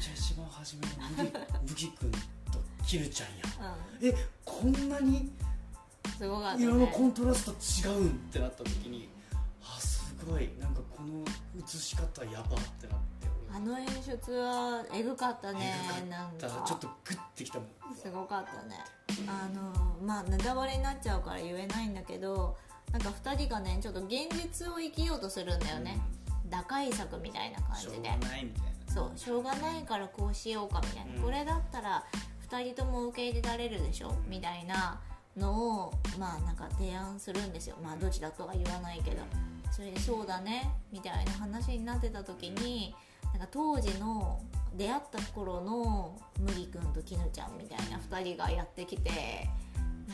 [0.00, 1.30] ちゃ一番初めの
[1.66, 2.18] ブギ君と
[2.86, 3.28] キルちゃん
[3.60, 3.74] や。
[4.00, 4.08] うん。
[4.08, 4.14] え
[4.46, 5.30] こんなに
[6.18, 7.44] 色のねコントラス
[7.82, 8.06] ト違うん？
[8.06, 9.10] ってなった時に
[9.62, 10.48] あすごい。
[10.58, 11.22] なんかこの
[11.62, 15.74] 映し方やばってなってあの演出はエグかったね
[16.10, 16.62] なんだか。
[16.66, 17.68] ちょっとグッてきたもん。
[17.94, 18.84] すごかったね。
[19.26, 22.54] あのまあネタバレになっちゃうから言えないんだけど
[22.92, 25.98] なんか2人がねちょっと現実を生きようとするんだよね、
[26.50, 27.92] 打開策みたいな感じで。
[27.94, 28.92] しょうがないみたいな。
[28.92, 31.22] そうしょうがないからこうしようかみたいな、うん。
[31.22, 32.04] これだったら
[32.50, 34.14] 2人とも受け入れられるでしょ？
[34.28, 35.00] みたいな
[35.34, 37.76] のをまあなんか提案するんですよ。
[37.82, 39.22] まあどっちだとは言わないけど。
[39.72, 40.70] それでそうだね。
[40.92, 42.94] みたいな話になってた時に
[43.36, 44.40] なんか当時の
[44.78, 49.46] 出会った頃の麦君と絹ちゃんみたいな2人がやってきて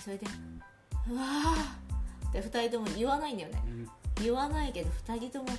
[0.02, 0.26] それで
[1.08, 3.62] 「うわー」って2人とも言わないんだよね。
[3.64, 3.88] うん。
[4.20, 5.50] 言わないけど2人とも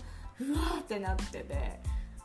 [0.42, 1.80] うわーってなってて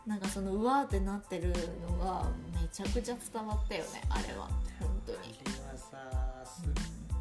[0.06, 1.52] なんかそのうわーってなってる
[1.88, 2.26] のが
[2.60, 4.48] めちゃくちゃ伝わったよねあれは。
[4.80, 5.18] 本当に。
[5.18, 6.72] あれはさすっ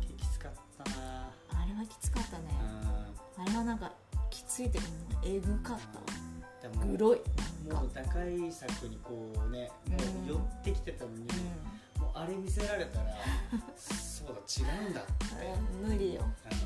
[0.02, 0.52] げえきつかっ
[0.84, 1.30] たな。
[1.62, 2.46] あれはきつかったね。
[3.38, 3.44] うん。
[3.44, 3.92] あれはなんか
[4.32, 4.80] きついって
[5.24, 6.17] えぐかったわ
[6.70, 7.22] でもグロい。
[7.72, 11.24] もう打開策にこうねもう寄ってきてたのに、
[11.98, 13.08] うもうあれ見せられたら
[13.76, 14.34] そうだ
[14.74, 15.86] 違うんだって。
[15.86, 16.22] ん無理よ。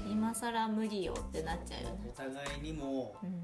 [0.09, 2.11] 今更無理よってなっちゃうよね。
[2.13, 3.43] お互いにもうん。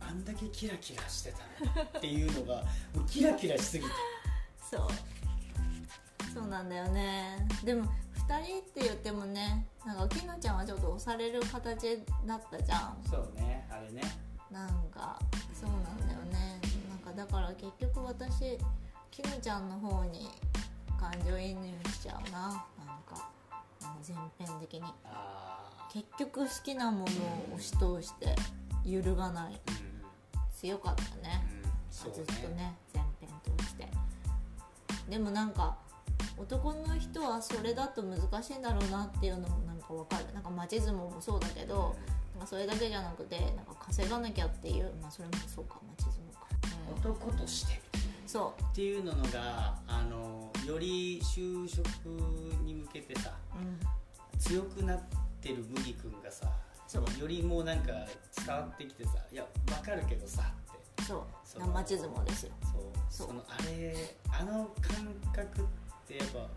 [0.00, 2.62] あんだけキラキラしてたっていうのが
[2.94, 3.90] もうキラキラしすぎて。
[4.70, 4.88] そう。
[6.34, 7.46] そうなんだよね。
[7.64, 7.86] でも
[8.28, 12.98] 2人って言ってもねなんかきのちゃんはちょっと押される形だったじゃん。
[13.08, 14.02] そうねあれね
[14.52, 15.18] なんか
[15.58, 16.60] そうなんだよね。
[16.88, 18.58] なんかだから結局私
[19.10, 20.28] きぬちゃんの方に
[21.00, 22.40] 感情移入しちゃうな。
[22.40, 23.30] なんか
[24.02, 24.82] 全編的に。
[25.04, 28.34] あ結局好きなものを押し通して
[28.84, 29.52] 揺るがない。
[29.52, 29.92] ーうん
[30.52, 31.44] 強かったね。
[31.64, 31.70] うん。
[31.90, 33.28] そうずっとね全編
[33.58, 33.88] 通して。
[35.08, 35.76] でもなんか
[36.38, 40.32] 男の人はそれだと難しいんだろうなっていうのもなんかわかる。
[40.32, 46.46] なんか町相撲もそうだけどなんかそれだけじゃなくてなんか稼がなきゃっていうまあそれもそうか町相撲か、
[46.94, 47.80] うん男として。
[48.26, 51.84] そっていうのがあのより就職
[52.64, 55.00] に向けてさう、うん、強くなっ
[55.42, 56.46] てる麦君がさ
[56.86, 57.20] そう。
[57.20, 57.92] よりもうなんか
[58.46, 61.02] 伝わってきてさ「いやわかるけどさ」って。
[61.04, 61.22] そう。
[61.44, 62.52] そう相撲ですよ。
[63.10, 63.28] そう。
[63.28, 65.64] そのあれあの感覚っ
[66.06, 66.48] てやっぱ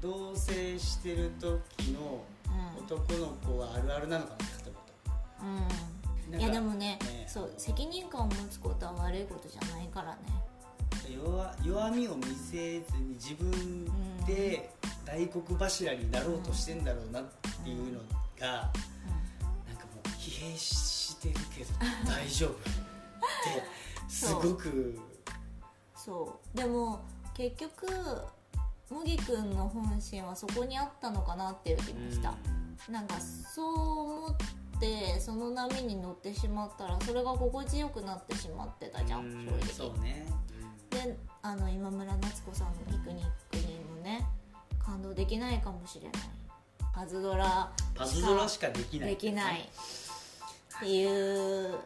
[0.00, 2.84] 同棲してる時のうん。
[2.84, 4.79] 男の子はあるあるなのかなって思
[5.42, 6.40] うん。
[6.40, 10.18] いやでもねねそう責任感を持つことは悪いことじゃないからね。
[11.12, 13.84] 弱弱みを見せずに自分
[14.26, 14.70] で
[15.04, 17.24] 大黒柱になろうとしてんだろうなっ
[17.64, 18.00] ていうの
[18.38, 21.70] が、なんかもう疲弊してるけど
[22.06, 22.60] 大丈夫って
[24.08, 24.98] すごく。
[25.96, 26.56] そう。
[26.56, 27.00] でも
[27.34, 27.86] 結局
[28.90, 32.34] 麦君の本心はそこにあったのかなっていう気もした、
[32.90, 33.74] なんかそう
[34.24, 34.44] 思って
[35.18, 39.62] その波に乗ってしまったらそれが心地よくなってしまってたじゃんうん正直。
[39.68, 40.26] そうね、
[40.90, 44.26] であの今村夏子さんのピクニックにもね
[44.78, 46.12] 感動できないかもしれない。
[46.94, 49.10] パズドラパズドラしかできない。
[49.10, 49.60] できない。
[49.60, 51.78] っていう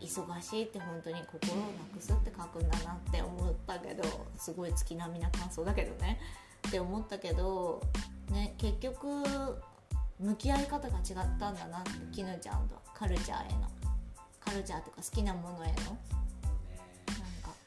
[0.00, 1.62] 忙しいって本当に心をな
[1.96, 4.04] くすって書くんだなって思ったけど
[4.36, 6.20] すごい月並みな感想だけどね。
[6.68, 7.82] って思ったけど、
[8.30, 9.22] ね、結局
[10.18, 12.80] 向き合い方が違ったんだなって絹ちゃんとは。
[12.94, 13.68] カルチャーへの。
[14.40, 15.68] カルチャーとか好きなものへの。
[15.68, 15.96] なんか。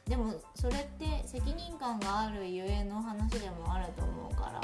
[0.08, 4.62] でもそれって責任感があるゆえの話でもあると思うから、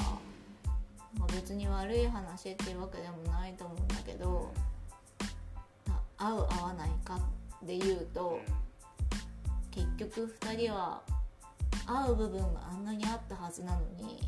[1.19, 4.51] まあ、別に悪い話っていうわけでもないと思うんだけど。
[6.17, 7.19] 合う合わないか
[7.61, 8.39] で言うと
[9.71, 11.01] 結局2人は
[11.85, 14.21] 合う部分があんなにあったはずなのに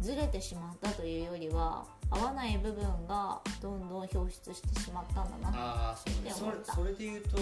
[0.00, 6.30] ずれてしまったというよりは合わない部分がどんどん表出してしまったんだなああそうね。
[6.30, 6.74] それって思った。
[6.74, 7.36] それで言うと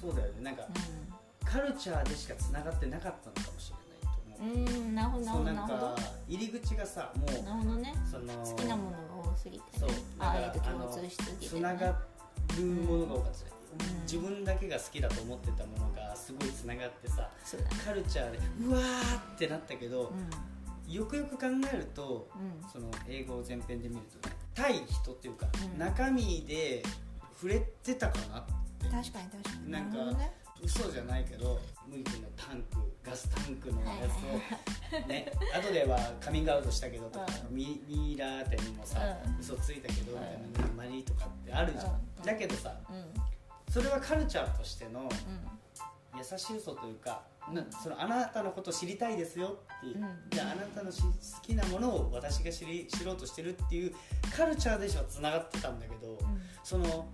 [0.00, 0.42] そうだよね。
[0.42, 0.62] なんか、
[1.44, 5.96] カルチャーでしかつながってなかったのかもしれないと思う、うんうんなるほどなるほど。
[6.28, 7.94] 入り口がさもうなるほどね。
[8.10, 11.86] その好きなものが多すぎてそうねあなんかえて共通しすぎて、ね、つなが
[12.56, 14.02] るものが多かったうん。
[14.02, 20.12] 自分だけが好きだと思ってたものがすごいつながってさそうカルチャーでうわーってなったけど、う
[20.88, 22.70] よくよく考えるとんうん。
[22.70, 25.78] その英語を前編で見るとね対人っていうか、うん。
[25.78, 26.82] 中身で
[27.34, 29.20] 触れてたかなって確かに確か
[29.64, 29.70] に。
[29.70, 30.32] なんかね。
[30.62, 39.38] 嘘じゃないけど麦君のタンクガスタンクのやつを ね後ではカミングアウトしたけどとか、ミミイラー店もさ、うん。
[39.40, 40.18] 嘘ついたけどみ
[40.54, 42.22] たいなマリとかってあるじゃん、うん。
[42.24, 43.72] だけどさうん。
[43.72, 45.08] それはカルチャーとしてのうん。
[46.16, 47.22] 優しい嘘というか
[47.52, 50.08] なそのあなたのこと知りたいですよっていう、うん。
[50.30, 51.08] じゃああなたのし好
[51.42, 53.94] きなものを私が知り知ろうとしてるっていう
[54.34, 56.18] カルチャーでしかつながってたんだけど、
[56.62, 57.08] その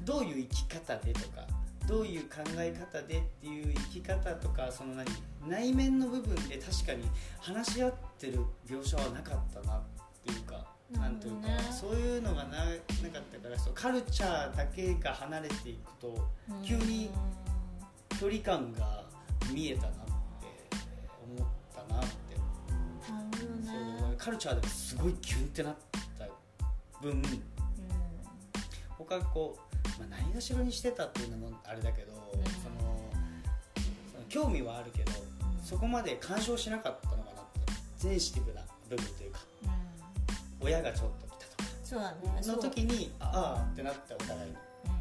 [0.00, 1.46] どういう生き方でとか
[1.86, 5.06] どういう考え方でっていう生き方とかその何
[5.46, 7.04] 内面の部分で確かに
[7.40, 9.82] 話し合ってる描写はなかったなっ
[10.24, 10.74] ていうか。
[10.90, 16.62] なんというかそういうのがななかったからそうカルチャーだけが離れていくとうん。
[16.62, 17.10] 急に
[18.20, 19.04] 距離感が
[19.52, 20.02] 見えたなって
[21.36, 22.36] 思ったなって、
[23.10, 25.74] なるほどねカルチャーでもすごいキュンってなっ
[26.18, 26.26] た
[27.02, 27.22] 分
[28.98, 32.14] 他こう、まあ、ないがしろにしてたっていうのもあれだけど、ん。
[32.14, 33.10] その
[34.28, 35.12] 興味はあるけど、
[35.62, 39.40] そこまで干渉しなかったのかなってセンシティブな部分というか。
[39.64, 39.70] うん。
[39.70, 39.94] うん
[40.64, 41.70] 親がちょっと来たとか。
[41.84, 42.40] そうだね。
[42.46, 44.52] の時にああってなったお互い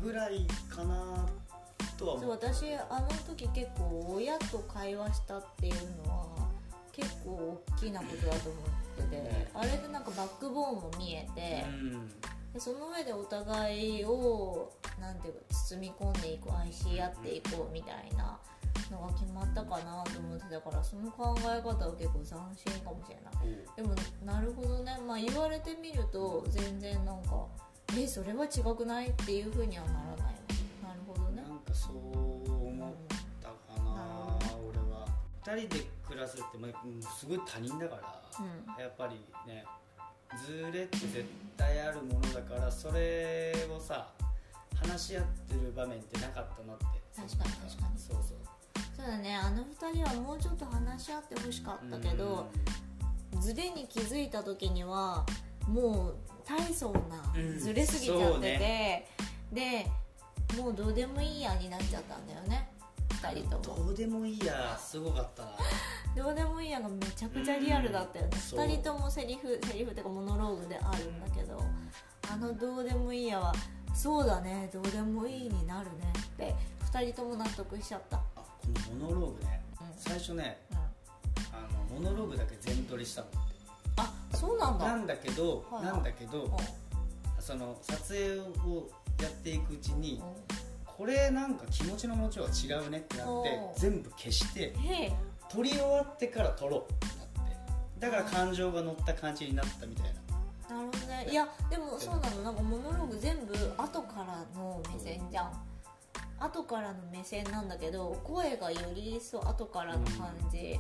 [0.02, 1.26] ぐらいかな
[1.98, 2.24] とはそう。
[2.24, 5.74] 思う私あの時結構親と会話したっていう
[6.06, 6.26] のは
[6.92, 8.60] 結構大きなことだと思
[9.06, 12.10] っててあれでなんかバックボーンも見えてうん。
[12.54, 14.72] でその上でお互いを
[15.02, 18.38] なんていうか包み込んでいこう愛し合っていこうみたいな
[18.92, 23.58] のが決まったかなと思ってたからその考え方は結構斬新かもしれない。
[23.76, 27.48] でもなるほどね、まあ、言われてみると全然なんか
[27.98, 29.08] えそれは違くない？
[29.10, 30.08] っていうふうにはならない。
[30.08, 30.36] わなるほどね
[31.74, 32.94] かそう思っ
[33.42, 34.38] たかな、
[34.70, 35.08] 俺は。
[35.44, 38.82] 2人で暮らすって、まあ、うんすごい他人だから、うん。
[38.82, 39.16] やっぱり
[39.52, 39.66] ね
[40.46, 41.26] ズレって絶
[41.58, 44.08] 対あるものだからそれをさ
[44.76, 48.00] 話し合ってる場面ってなかったなって確かに確かに。
[48.00, 48.38] そうそう。
[48.96, 52.48] そうだねあの二人はもうちょっと話し合ってほしかったけど
[53.40, 55.26] ズレに気づいた時には
[55.68, 56.16] もう
[56.48, 59.08] 大層なズレすぎちゃってて、うんね。
[59.52, 59.88] で
[60.58, 62.70] もうどうでもいいやになっちゃったんだよね。
[63.10, 63.86] 二人とも。
[63.86, 65.52] どうでもいいやすごかったな。
[66.16, 68.38] どうでもいいやがめちゃくちゃリアルだったよね。
[68.38, 71.62] 二人ともセリフセリフっていうかモノローグであるんだけど
[72.32, 73.54] あのどうでもいいやは
[73.96, 78.18] そうだねどうでもいいになるねって二人とも納得しちゃった。
[78.18, 78.46] あこ
[79.00, 79.62] のモノローグね。
[79.82, 79.88] うん。
[79.98, 80.78] 最初ねうん。
[80.78, 80.82] あ
[81.96, 83.28] のモノローグだけ全撮りしたの。
[83.98, 84.86] あそうなんだ。
[84.86, 85.86] なんだけど、はい。
[85.86, 86.52] なんだけど、うん。
[87.40, 88.90] その撮影を
[89.22, 90.22] やっていくうちに、
[90.86, 94.74] これなんか気持ちの持ちは違うねってなって全部消して
[95.50, 100.24] 撮り終わってから撮ろうってなってだから感情が乗った感じになったみたいな。
[100.76, 101.28] なるほどね。
[101.30, 102.44] いやでもそうなの。
[102.44, 105.52] なんかモノローグ全部後からの目線じゃん。
[106.40, 110.80] 後からの目線なんだけど声がより一層後からの感じ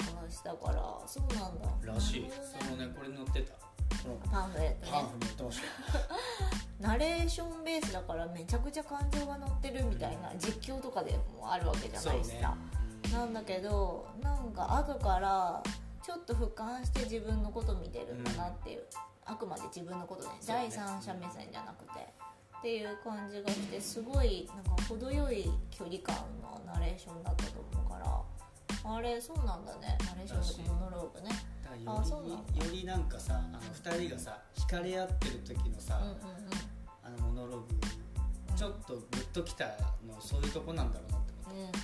[0.00, 1.92] がしたからそうなんだ。
[1.94, 2.22] らしい。
[2.22, 3.65] なるほそのねこれに載ってた
[4.30, 4.92] パンフレットね。
[4.92, 12.54] パンフに載ってましたナレーションベースだからめちゃくちゃ感情が乗ってるみたいな実況とかでもあるわけじゃないしさ、
[13.12, 15.62] なんだけどなんか後から
[16.04, 18.82] ちょっと俯瞰して自分のこと見てるんだなっていう、
[19.24, 20.28] あくまで自分のことね。
[20.28, 20.34] ね。
[20.46, 22.00] 第三者目線じゃなくて。
[22.58, 28.22] っていう感じがしてすごいなんか程よい距離感のナレーションだったと思うから。
[28.88, 29.98] あれそうなんだね。
[30.06, 31.30] ナレーションとかモノローグね
[31.66, 32.22] だかよ
[32.54, 33.58] りよりなんかさあの
[33.98, 36.16] 二人がさ惹かれ合ってる時のさ、うんうん
[37.02, 37.66] あのモノローグ
[38.56, 41.80] ちょっとグッときたのそういうとこなんだろうなって思って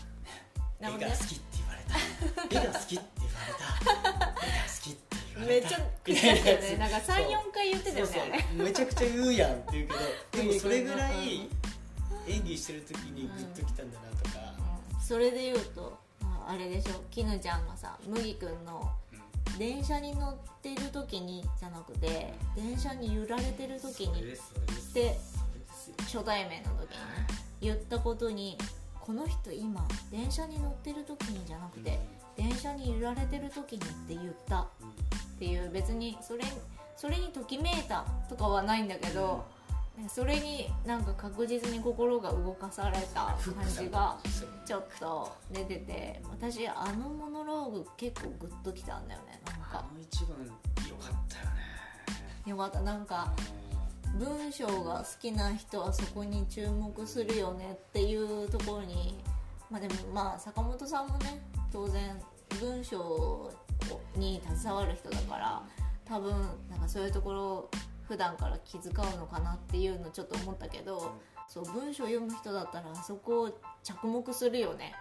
[0.81, 0.97] うん。
[0.99, 2.59] 絵が好きって言われた。
[2.61, 4.47] 絵が好きって言われた。
[4.47, 5.67] 絵が好きって言われた。
[5.69, 8.49] めっちゃ繰り返したよね なんか34回言ってたよね。
[8.55, 11.25] めちゃくちゃ言うやんって言うけどでもそれぐらうん。
[11.25, 11.49] い
[12.27, 14.55] 演技してる時にグッときたんだなとか、
[15.01, 17.05] それで言うとああれでしょ。
[17.11, 18.93] 絹ちゃんがさ麦くんの
[19.63, 24.35] 電車に乗ってる時にじゃなくて電車に揺られてる時に
[24.93, 25.17] で
[26.01, 27.27] 初対面の時にね
[27.61, 28.59] 言ったことに
[29.01, 32.01] この人今電車に乗ってる時にじゃなくて
[32.37, 34.67] 電車に揺られてる時にって言ったっ
[35.39, 36.43] ていう別にそれ
[36.97, 39.52] それにときめいたとかはないんだけど、ね
[40.09, 44.19] それになんか確実に心が動かされた感じが
[44.65, 50.39] ちょっと出てて私あのモノローグ結構グッときたんだよねなんあかの一番
[50.89, 51.51] 良かったよね。
[52.47, 52.81] よかった。
[52.81, 53.33] なんか
[54.19, 59.23] 文章が好きな人はそこに注目するよねっていうところに
[59.71, 61.41] まあでもまあ坂本さんもね
[61.73, 62.19] 当然
[62.61, 63.51] 文章
[64.17, 65.63] に携わる人だから
[66.05, 66.31] 多分
[66.71, 67.71] なんかそういうところ
[68.13, 71.15] 普段から気遣うのかなっていうのちょっと思ったけど
[71.49, 74.93] そう文章読む人だったらあそこを着目するよね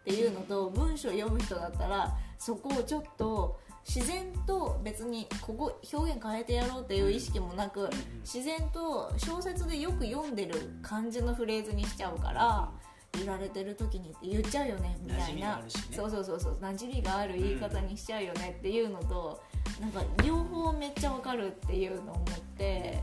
[0.00, 7.88] っていうのと文章読む人だったらそこをちょっと自然と別にここ表現変えてやろうっていう意識もなく
[8.22, 12.68] 自然と小説でよく読んでる感じのフレーズにしちゃうから
[13.16, 15.58] 揺られてる時にって言っちゃうよねみたいな。
[15.58, 15.62] ね。
[15.92, 19.40] そうそうそうそう馴染みがある言い方にしちゃうよねっていうのと
[19.80, 23.02] なんか両方めっちゃわかるっていうのを思って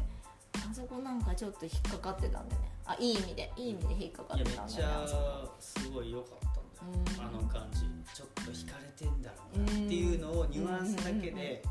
[0.55, 2.69] あそこなんかちょっと引っかかってたんだよね。
[2.85, 4.93] あいい意味でいい意味で引っかかっいやめっちてたんだよね。
[4.93, 7.39] ゃあそこすごい良かったんだよ、うん。
[7.39, 7.81] あの感じ。
[8.13, 11.63] ちょっと惹かれてんだろうなっていうのをニュアンスだけで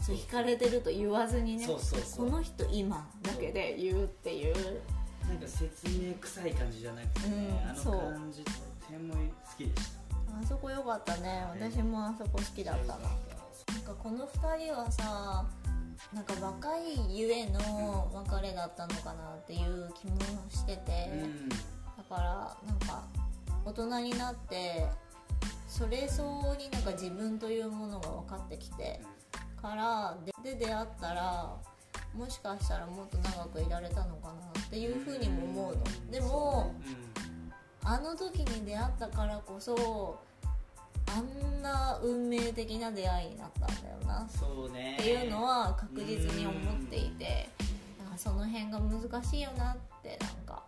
[0.00, 4.54] そう引かれてると言わずにねこの人今だけで言うっていう。
[5.28, 7.94] なんか説明臭い感じじゃなくてね、あうんそう。
[7.96, 8.50] の感じと
[8.90, 9.20] ても好
[9.58, 9.98] きでした。
[10.40, 11.44] あそこ良かったね。
[11.50, 13.10] 私もあそこ好きだったな
[13.88, 15.46] かこの2人はさ
[16.12, 20.18] なんか若いゆえの別れだったのかなっていう気も
[20.48, 21.48] してて、うん。
[21.48, 21.56] だ
[22.08, 23.04] からなんか
[23.64, 24.86] 大人になって
[25.68, 29.00] それ相応になんか自分というものが分かってきて
[29.60, 31.56] からでで出会ったら
[32.14, 36.10] もしかしたらもっと長くいられたのかなっていうふうにも思うの。
[36.10, 36.74] でも
[37.84, 40.18] あの時に出会ったからこそ
[41.16, 44.28] あんな運命的な出会いになったんだよな。
[44.28, 44.96] そうね。
[44.98, 47.48] っていうのは確実に思っていて
[48.02, 50.62] なんかその辺が難しいよなってなんか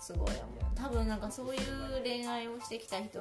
[0.00, 0.38] すごい思う。
[0.74, 3.20] 多分なんかそういう恋愛をしてきた人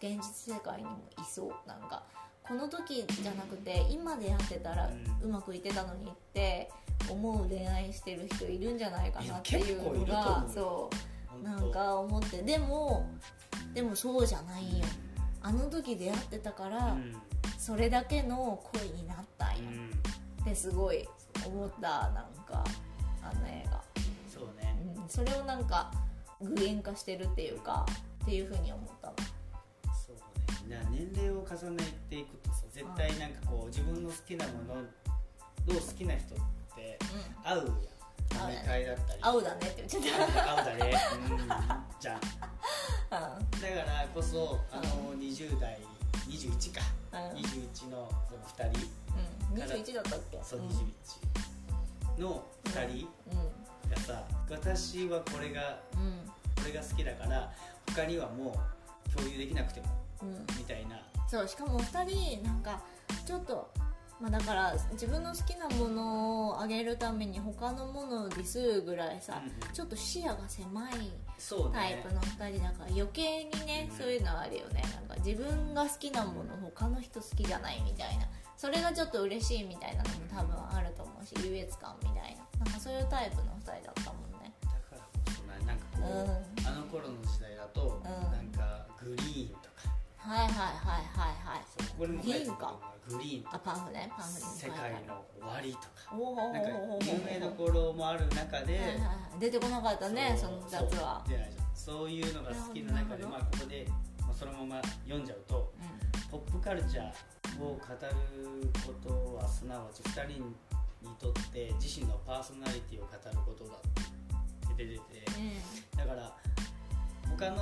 [0.00, 1.68] 現実世界にもいそう。
[1.68, 2.02] なんか
[2.42, 4.90] この時じゃなくて今出会ってたら
[5.22, 6.70] ううまくいってたのにって
[7.08, 10.90] 思う恋愛してる人いるんじゃないかなっていうのがそ
[11.40, 11.42] う。
[11.42, 12.42] なんか思って。
[12.42, 13.08] でも
[13.72, 14.84] でもそうじゃないよ
[15.44, 17.14] あの時出会ってたから、うん。
[17.58, 19.90] それだけの恋になったんや、うん。
[20.42, 21.06] ってすごい
[21.46, 22.64] 思ったなんか
[23.22, 23.82] あの映画、
[24.26, 24.74] そうね。
[24.96, 25.92] うん、それをなんか
[26.40, 27.84] 具現化してるっていうか
[28.22, 29.14] っていうふうに思ったの。
[29.94, 30.76] そうね。
[30.76, 36.38] な年齢を重ねていくとさ絶対なんかこう自分の好きなものを好きな人っ
[36.74, 36.98] て
[37.44, 37.50] うん。
[37.50, 37.93] 合うやん
[38.32, 40.94] 飲み会だったり合うだねって言っちゃっ合うだね。
[41.30, 41.48] うん。
[42.00, 42.20] じゃん。
[43.10, 45.78] ただからこそあの20代
[46.28, 46.80] 21か。
[47.12, 48.88] うん、うん21のその2人。
[49.54, 50.40] うん、21だったっけ？
[50.42, 50.68] そううん。
[50.68, 53.08] 21の2人
[53.90, 57.52] がさ私はこれがうん、これが好きだから
[57.86, 58.56] 他にはも
[59.06, 59.86] う共有できなくても
[60.22, 60.46] うん。
[60.56, 61.00] みたいな。
[61.28, 62.80] そうしかも2人なんか
[63.26, 63.70] ちょっと
[64.24, 69.74] まあだから自分の好きなものをあげるために他のものをディスるぐらいさ、うんうん。
[69.74, 70.94] ちょっと視野が狭い
[71.36, 71.74] そうね。
[71.74, 73.98] タイプの2人だから余計にね、うん。
[73.98, 74.82] そういうのはあるよね。
[74.94, 78.24] なんか自分が好きなもの他の人好きじゃないみたいな。
[78.56, 82.64] それがちょっと嬉しいみたいなのも多分あると思うし優越感みたいな。
[82.64, 84.54] なんかそういうタイプの2人だったもんね。
[84.62, 85.06] だからこ
[85.36, 86.66] そななんかこう、うん。
[86.66, 88.32] あの頃の時代だと、うん。
[88.32, 89.73] なんかグリーンとか
[90.24, 91.98] はいはいはいはいはい。
[91.98, 92.74] グリーンか
[93.06, 96.16] グリーンとかあパンフねパンフに世界の終わりとか。
[96.16, 96.68] おおなんか
[97.04, 99.40] 有名どころもある中で、はいはいはい。
[99.40, 101.22] 出てこなかったねその2つは
[101.74, 102.10] そう。
[102.10, 103.86] いういうのが好きな中でまあここで、
[104.22, 105.74] まあ、そのまま読んじゃうと
[106.30, 107.78] ポップカルチャーを語る
[108.86, 110.42] ことはすなわち2人
[111.02, 113.74] にとって自身のパーソナリティを語ることだ
[114.72, 115.02] って出てて。
[115.92, 115.98] うん。
[115.98, 116.34] だから
[117.28, 117.56] 他の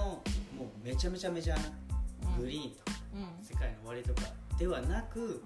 [0.57, 1.91] もうめちゃめちゃメジャーな
[2.39, 4.28] グリーンとかうんうん世界の終わりとか
[4.59, 5.43] ではなくう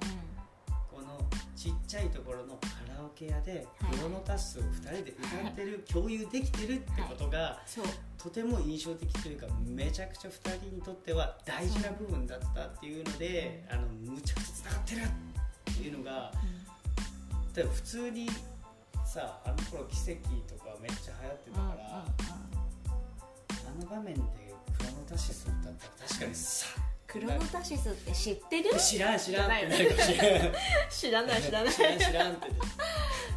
[0.90, 1.20] この
[1.54, 3.96] ちっちゃいところのカラオケ屋ではい。
[3.96, 7.84] クロノタスを2人で歌ってる、共有できてるってことが、そう。
[8.18, 16.32] とても印象的というかめちゃくちゃ2人にとっては大事な部分だったっていうので、あのむちゃくちゃつながってるっていうのが
[17.54, 18.28] 例えば普通に
[19.04, 20.20] さあの頃奇跡
[20.52, 22.04] とかめっちゃ流行ってたうんうんから、
[23.70, 24.20] あの場面で
[24.78, 26.66] クロノタシス歌ったら確かにさ
[27.06, 28.70] クロノタシスって知ってる？
[28.78, 30.52] 知らん知らんってなるかもしれない
[30.90, 31.72] 知らない知らない。
[31.72, 32.50] 知らん知らんって。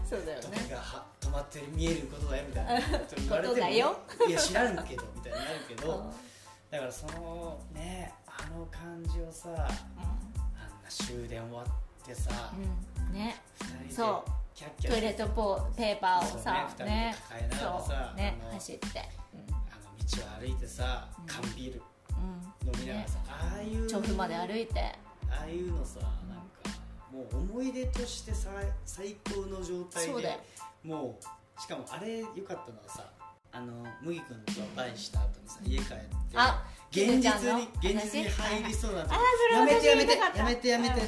[0.10, 0.58] そうだよね。
[0.58, 4.00] 時がは止まってる見えることだよみたいなこと言われてもだよ？
[4.28, 6.12] いや知らんけどみたいになるけどうん。
[6.72, 9.70] だからそのねあの感じをさあんな
[10.90, 13.14] 終電終わってさ、うん。
[13.14, 13.36] ね。
[13.62, 14.32] 二人でそう。
[14.56, 18.86] キャッキャトイレットポーペーパーをさね二人で抱えながらさねあの走って
[20.14, 21.26] あの道を歩いてさうん。
[21.26, 21.82] 缶ビール
[22.12, 22.74] うん。
[22.74, 24.80] 飲みながらさ、ああいう調布まで歩いて。
[25.30, 26.80] ああいうのさなんか
[27.12, 28.50] もう思い出としてさ
[28.86, 30.40] 最高の状態そうだよ。
[30.84, 31.20] でも
[31.58, 33.06] うしかもあれ良かったのはさ
[33.52, 35.96] あの麦君とバイした後にさ家帰って
[36.36, 39.14] あ現実に現実に入りそうなあそ
[39.50, 41.02] れやめてやめてやめてやめて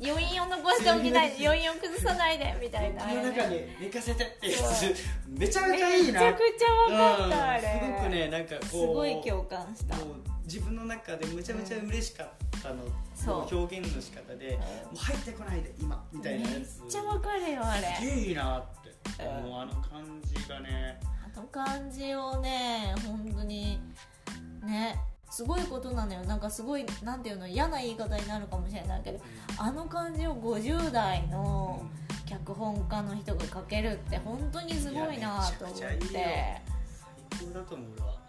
[0.00, 3.02] 余韻を残しておきない余韻を崩さないでみたいな。
[3.04, 4.38] この中に寝かせて
[5.28, 7.62] めちゃめちゃいいなめちゃくちゃ分かったあれ。
[7.62, 9.96] うんすごくねなんかこうすごい共感した。
[10.44, 12.28] 自分の中でめちゃめちゃ嬉しかっ
[12.62, 12.82] たの、
[13.14, 13.56] そう。
[13.56, 14.56] 表現の仕方で、う。
[14.56, 17.96] んもう入ってこないで今みたいなやめっつちゃ分かるよあれ。
[18.00, 20.98] すげえいいなって、うんもうあの感じがね。
[21.34, 23.80] あの感じをね本当に
[24.64, 24.98] ね
[25.30, 26.22] すごいことなのよ。
[26.24, 29.20] なんかすごいなんていうの嫌な言い方になるかもしれないけど
[29.58, 31.82] あの感じを50代の
[32.26, 36.62] 脚本家の人が書けるって本当にすごいなと思って。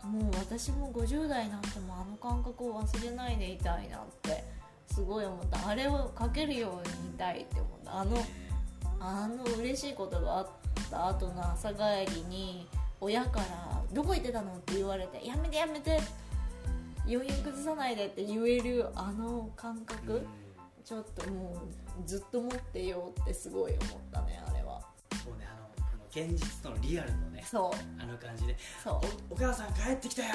[0.04, 4.44] もう私も50代になってもあの感覚を忘れないでいたいなって
[4.92, 5.68] すごい思った。
[5.68, 8.00] あれを書けるようにいたいって思った。
[8.02, 8.18] あの
[9.00, 10.48] あの嬉しいことがあっ
[10.92, 12.68] た後の朝帰りに
[13.02, 16.00] 親から「どこ行ってたの?」って言われて「やめてやめて
[17.06, 20.28] 余韻崩さないで」って言えるあの感覚、うん。
[20.84, 21.54] ちょっとも
[22.04, 24.82] うずっと持ってようってすごい思ったねあれは。
[25.24, 25.54] そうねあ
[25.96, 28.02] の現実とのリアルのねそう。
[28.02, 28.56] あの感じで。
[28.84, 28.94] そう。
[29.30, 30.30] おお母さん帰ってきたよ。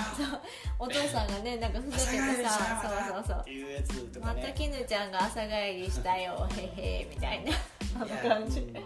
[0.78, 3.40] お父さんがねなんかふざけ朝帰りてさそうそうそう。
[3.40, 7.52] っていうやつとかまねた絹ちゃんが朝帰りしたよへへみたいな
[7.96, 8.60] あの感じ。
[8.60, 8.76] うん。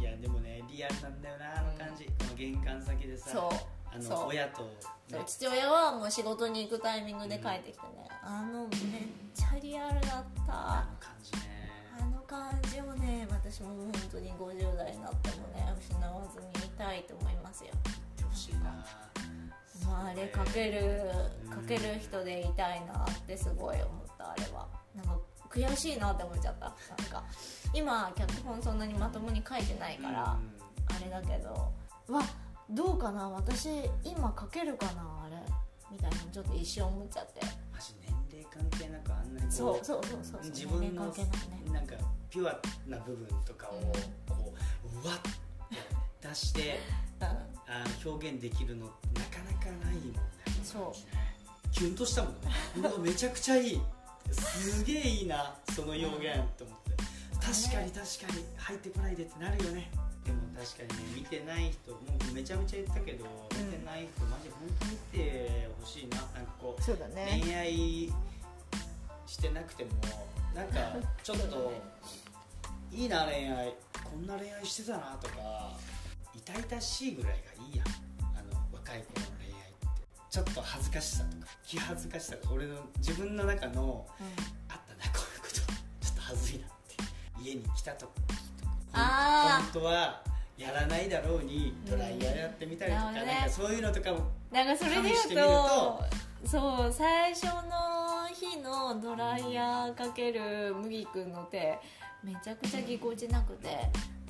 [0.00, 3.30] いやでもねリアルなんだよなあの感じ、この玄関先でさ。
[3.30, 3.50] そう
[3.94, 5.22] あの親と、ね。
[5.26, 8.70] 父親はもう仕事に行くタイミングで帰ってきてね、あのめっ
[9.34, 10.52] ちゃリアルだった。
[10.52, 11.70] あの感じね。
[12.00, 17.70] あの感じをね私も本当に50代になってもね失わずにいたいと思いますよ。
[17.84, 18.84] 言ってほしいな
[19.86, 21.02] まああれかける
[21.44, 24.66] うんかける人でいたいなってすごい思ったあれは。
[24.96, 25.18] なんか
[25.50, 26.66] 悔しいなって思っちゃった。
[26.66, 26.76] なん
[27.10, 27.24] か
[27.74, 30.38] 今脚本そんなにまともに書いてないから、
[30.90, 30.96] うん。
[30.96, 31.70] あれだけど。
[32.08, 32.22] わ
[32.72, 33.28] どうかな？
[33.28, 33.68] 私
[34.02, 35.24] 今書けるかな？
[35.26, 35.36] あれ。
[35.90, 37.40] みたいなちょっと一瞬思っちゃって。
[38.00, 41.26] 年齢関係なくあんなにそうそうそうそう自分のないね。
[41.72, 41.96] なんか
[42.30, 42.58] ピュア
[42.88, 43.82] な部分とかをうん
[44.34, 44.54] こ
[45.02, 45.28] ううわって
[46.26, 46.78] 出して
[47.20, 47.26] うん。
[47.26, 50.18] あ表現できるのなかなかないもんね。
[50.64, 51.70] そう。
[51.70, 52.38] キュンとしたもんね。
[52.78, 53.80] うわめちゃくちゃいい。
[54.30, 56.92] すげえいいなその表現と思って。
[57.40, 58.44] 確かに確かに。
[58.56, 59.90] 入ってこないでってなるよね
[60.24, 61.98] でも確かにね見てない人も
[62.30, 66.16] うめちゃめちゃ言ったけど、見てない人マジ本当に見てほしいな。
[66.16, 67.40] なんかこうそうだね。
[67.42, 68.12] 恋愛
[69.26, 69.90] してなくても
[70.54, 71.82] なんかちょっとそうだね
[72.92, 75.76] いいな恋愛こんな恋愛してたなとか
[76.34, 77.86] 痛々しいぐらいがいいやん。
[78.36, 80.02] あの若い頃の恋愛って。
[80.30, 84.06] ちょっと恥ずかしさとか気恥ずかしさとか俺の自分の中の
[84.68, 85.54] あったなこういうこと。
[85.54, 86.96] ちょっと恥ずいなって。
[87.42, 88.34] 家に来た時と
[88.92, 90.20] 本当は
[90.56, 96.04] やらないだろうにドライヤーやってみたりとか,、うんなんかそういうのとかもなんかそれで言うと
[96.46, 101.78] そう最初の日のドライヤーかける麦くんの手
[102.22, 103.78] めちゃくちゃぎこちなくて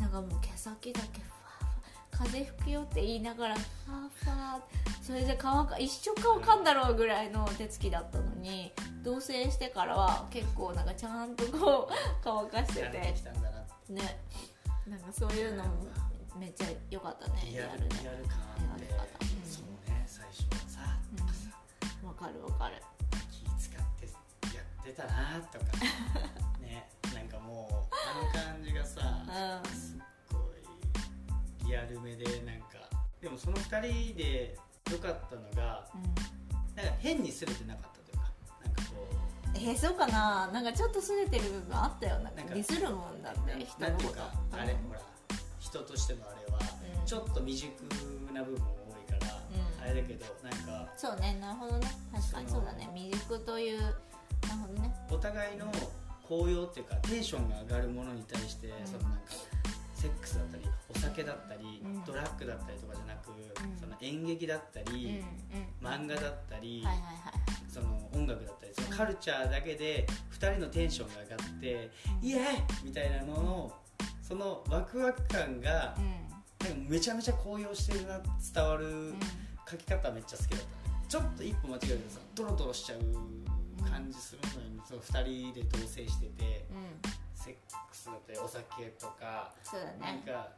[0.01, 4.61] なんかもう毛先だけファーファー風吹くよって言いながらファーファー
[5.03, 13.93] それで乾か一生乾かんだろうぐらいの手つきだったのに同棲してからは結構なんかちゃんとこう乾かしてやっててきたんだなって。
[13.93, 14.21] ね
[14.87, 15.71] なんかそういうのも
[16.39, 17.97] めっちゃ良かったねリアルで。
[18.03, 19.49] リアル感あってリアル感うん。
[19.49, 20.99] そうね最初はさ。
[22.05, 22.77] わかるわかる。
[23.31, 24.07] 気使って
[24.57, 25.65] やってたなとか。
[26.61, 29.71] ねなんかもうあの感じがさうん。
[29.71, 29.99] すっ
[30.33, 32.89] ごいリアルめでなんか。
[33.21, 34.59] でもその2人で
[34.91, 35.89] 良かったのが
[36.75, 38.02] なんか変にすれてなかった
[39.55, 40.49] えーそうかな？
[40.53, 42.19] なんかちょっとすれてる部分あったよ。
[42.21, 43.53] なんかディスるもんだって。
[43.53, 44.57] う人のこと。
[44.57, 45.01] あれほら
[45.61, 46.59] 人としてのあれは
[46.99, 47.07] うん。
[47.07, 47.71] ちょっと未熟
[48.33, 48.67] な部分も
[49.09, 49.91] 多いからうん。
[49.91, 51.87] あれだけどなんかそうねなるほどね。
[52.13, 52.89] 確かにそうだね。
[52.95, 53.95] 未熟というなる
[54.67, 54.95] ほどね。
[55.11, 55.67] お互いの
[56.23, 58.71] 高揚っていうかテンションが上がるものに対して、ん。
[58.87, 59.33] そのなんか
[60.03, 62.05] セックスだったりお酒だったり、うん。
[62.05, 63.79] ドラッグだったりとかじゃなく、ん。
[63.79, 65.23] その演劇だったり、
[65.81, 66.85] 漫画だったり、
[67.69, 71.91] その音楽だったりそのカルチャーだけで2人のテンションが上がって、
[72.21, 72.29] うん。
[72.29, 72.45] イエーイ
[72.85, 73.73] みたいなのの
[74.21, 75.95] そのワクワク感が
[76.61, 78.21] うなんかめちゃめちゃ高揚してるな
[78.53, 79.15] 伝わる
[79.71, 80.67] 書き方めっちゃ好きだった。
[80.67, 80.73] ね
[81.09, 86.67] ちょっと一歩間違えるとさドロドロしちゃう感じするのよ、その2人で同棲してて。
[86.71, 87.55] うんセッ
[87.91, 90.23] クスだったりお酒とかそうだね。
[90.27, 90.49] なんか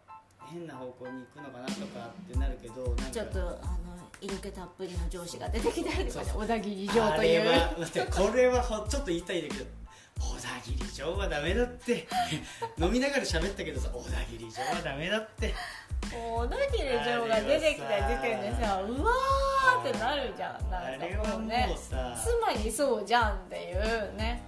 [0.47, 3.59] 変な方向に行くのかなとかってなるけどなんかちょっとあの
[4.21, 6.33] 色気たっぷりの上司が出てきたりとかね。
[6.35, 7.43] 小田切城あという。
[7.45, 9.71] れは待ってこれはほちょっと言いたいんだけど
[10.21, 12.07] 小田切城はダメだって。
[12.79, 15.55] 飲みながら喋ったけどさ小田切城はダメだって。
[16.13, 20.57] 小田切城が出てきた時点でさうわーってなるじゃん。
[20.73, 24.43] あなんかもうねさ妻にそうじゃんっていうね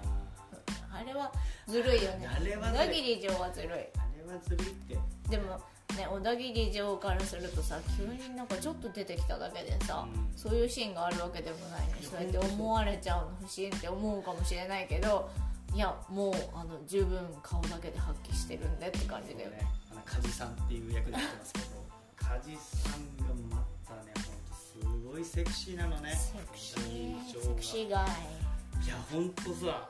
[0.98, 1.32] あれは
[1.66, 2.26] ずるいよね。
[2.26, 3.70] あれは小田切城はずるい。
[3.70, 4.98] あれはずるいって。
[5.28, 5.58] でも
[5.96, 10.28] ね小田切城からするとさ急になんかちょっと出てきただけでさ、うん。
[10.36, 15.30] そういうシーンがあるわけでもないのにいやそうやって思われちゃうの不審って思うかもしれないけど
[15.74, 19.50] いやもうあの十分顔だけで発揮してるんでって感じだよ。
[19.50, 19.66] ね。
[20.04, 21.66] 梶さんっていう役でやってますけど
[22.16, 26.14] 梶さんがまたねほんとすごいセクシーなのね。
[26.14, 28.84] セクシーセクシーガイ。
[28.84, 29.88] いやほんとさ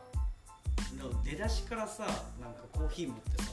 [0.96, 2.04] の出だしからさ
[2.40, 3.52] なんかコーヒー持ってさ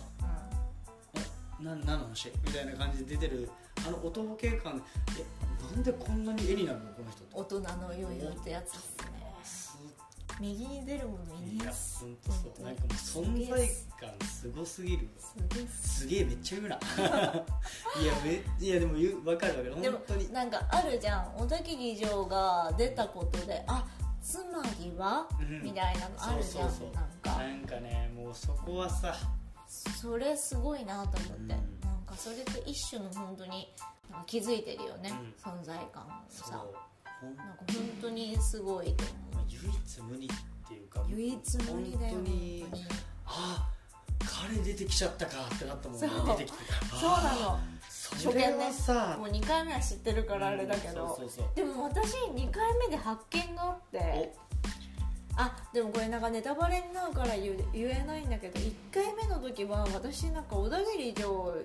[1.62, 2.32] な何の話？
[2.46, 3.50] みたいな感じで出てる
[3.88, 4.82] あの音ボケ感
[5.18, 5.26] え
[5.64, 7.34] なんでこんなに絵になるのこの人って。
[7.34, 9.06] 大人の余裕ってやつですね。
[9.44, 9.78] す
[10.42, 12.66] 右に出るものいいやねえっすほんとそう。
[12.66, 13.70] なんかもう存在
[14.00, 15.08] 感すごすぎる。
[15.18, 16.00] すげえっす。
[16.00, 16.76] すげえめっちゃ言うな。
[18.02, 19.82] いやめいやでも言う分かるわかる。
[19.82, 20.34] でも本当に。
[20.34, 21.34] なんかあるじゃん。
[21.38, 23.86] 小田切城が出たことであ
[24.24, 25.62] つまりは、うん。
[25.62, 27.38] みたいなのあるじゃんそなんか。
[27.38, 29.14] なんかねもうそこはさ
[29.68, 31.48] それすごいなと思って、うん。
[31.48, 31.60] なん
[32.06, 33.74] かそれって一種の本当に
[34.26, 35.52] 気づいてるよね、うん。
[35.52, 36.50] 存在感をそう。
[36.50, 36.58] さ
[37.22, 39.04] なんか本当にすごいと
[39.34, 39.46] 思う。
[39.50, 40.30] 唯一無二っ
[40.68, 42.66] ていうか唯一無二だよ本当に
[43.26, 43.70] あ
[44.20, 46.08] 彼出てきちゃったかってなったもんね。
[46.38, 46.58] 出てきて
[46.90, 47.60] そうなの
[48.18, 51.20] それはさもう2回目は知ってるからあれだけど、
[51.56, 54.34] でも私2回目で発見があって
[55.36, 61.56] あでもこれなんかネタバレになるから言えないんだけど1回目の時は私なんか小田切城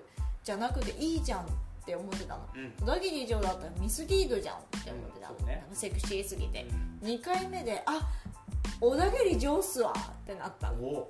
[0.42, 1.44] じゃなくていいじゃんっ
[1.84, 2.40] て思ってたの。
[2.54, 2.72] うん。
[2.80, 5.56] 小田切城だったらミスリードじゃんって思ってたの、うんね。
[5.56, 6.66] なんかセクシーすぎて、
[7.02, 8.08] う2回目であ
[8.80, 10.76] 小田切城っすわってなったの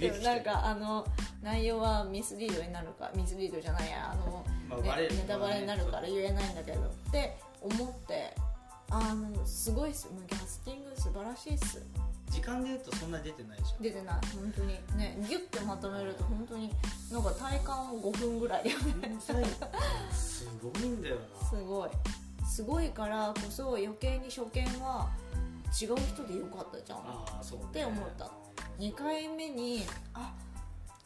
[0.00, 1.06] でもなんかあの
[1.42, 8.34] 内容はミスリードになるかミスリードじゃないやあの、ねまあバレるネタバレになるから言えないんだけどって思って
[8.90, 11.84] あのすごいっすキャスティング素晴らしいっす。
[12.30, 13.82] 時間で言うとそんな出てないじゃん。
[13.82, 14.68] 出てない本当に。
[14.96, 16.70] ねギュッてまとめると本当に
[17.12, 19.44] なんか体感5分ぐらいだよね天才
[20.12, 21.48] すごいんだよな。
[21.48, 21.90] すごい。
[22.48, 25.08] すごいからこそ余計に初見は
[25.80, 26.98] 違う人でよかったじゃん。
[26.98, 27.64] ああそうね。
[27.70, 28.30] って思った
[28.80, 30.32] 2回目にあ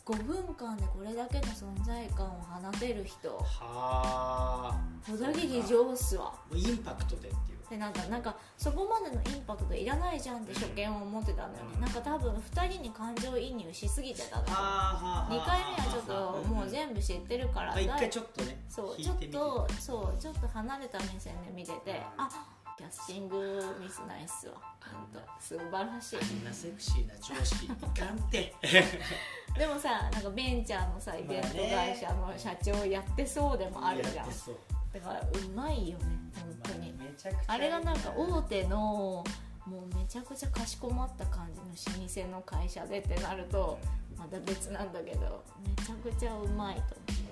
[0.07, 3.37] 5分間でこれだけの存在感を放てる人。
[3.37, 4.81] はあ。
[5.05, 7.59] 小田切上っすわインパクトでっていう。
[7.65, 11.81] ってなったなんかそこまでのインパクトいらないじゃんって初見は思ってたんだよね。
[11.81, 22.29] なんか多分2人に感情移入しすぎてたんだよあ2回目はちょっともう全部知ってるからあ一回ちょっとねそうちょっとそうちょっと離れた目線で見ててあ
[22.77, 24.55] キャスティングミスないっすわ。
[24.81, 26.19] 本当素晴らしい。
[26.21, 28.55] あんなセクシーな上司 いかんって。
[29.57, 34.29] でもさなんかベンチャーのさイベント会社の社長やってそうでもあるじゃん。
[34.29, 36.05] だからうまいよね
[36.35, 36.93] 本当に。
[36.93, 39.25] めちゃくちゃあれがなんか大手の
[39.67, 43.79] もうめちゃくちゃかしこまった感じの老舗の会社でってなると
[44.17, 46.83] また別なんだけどめちゃくちゃうまいと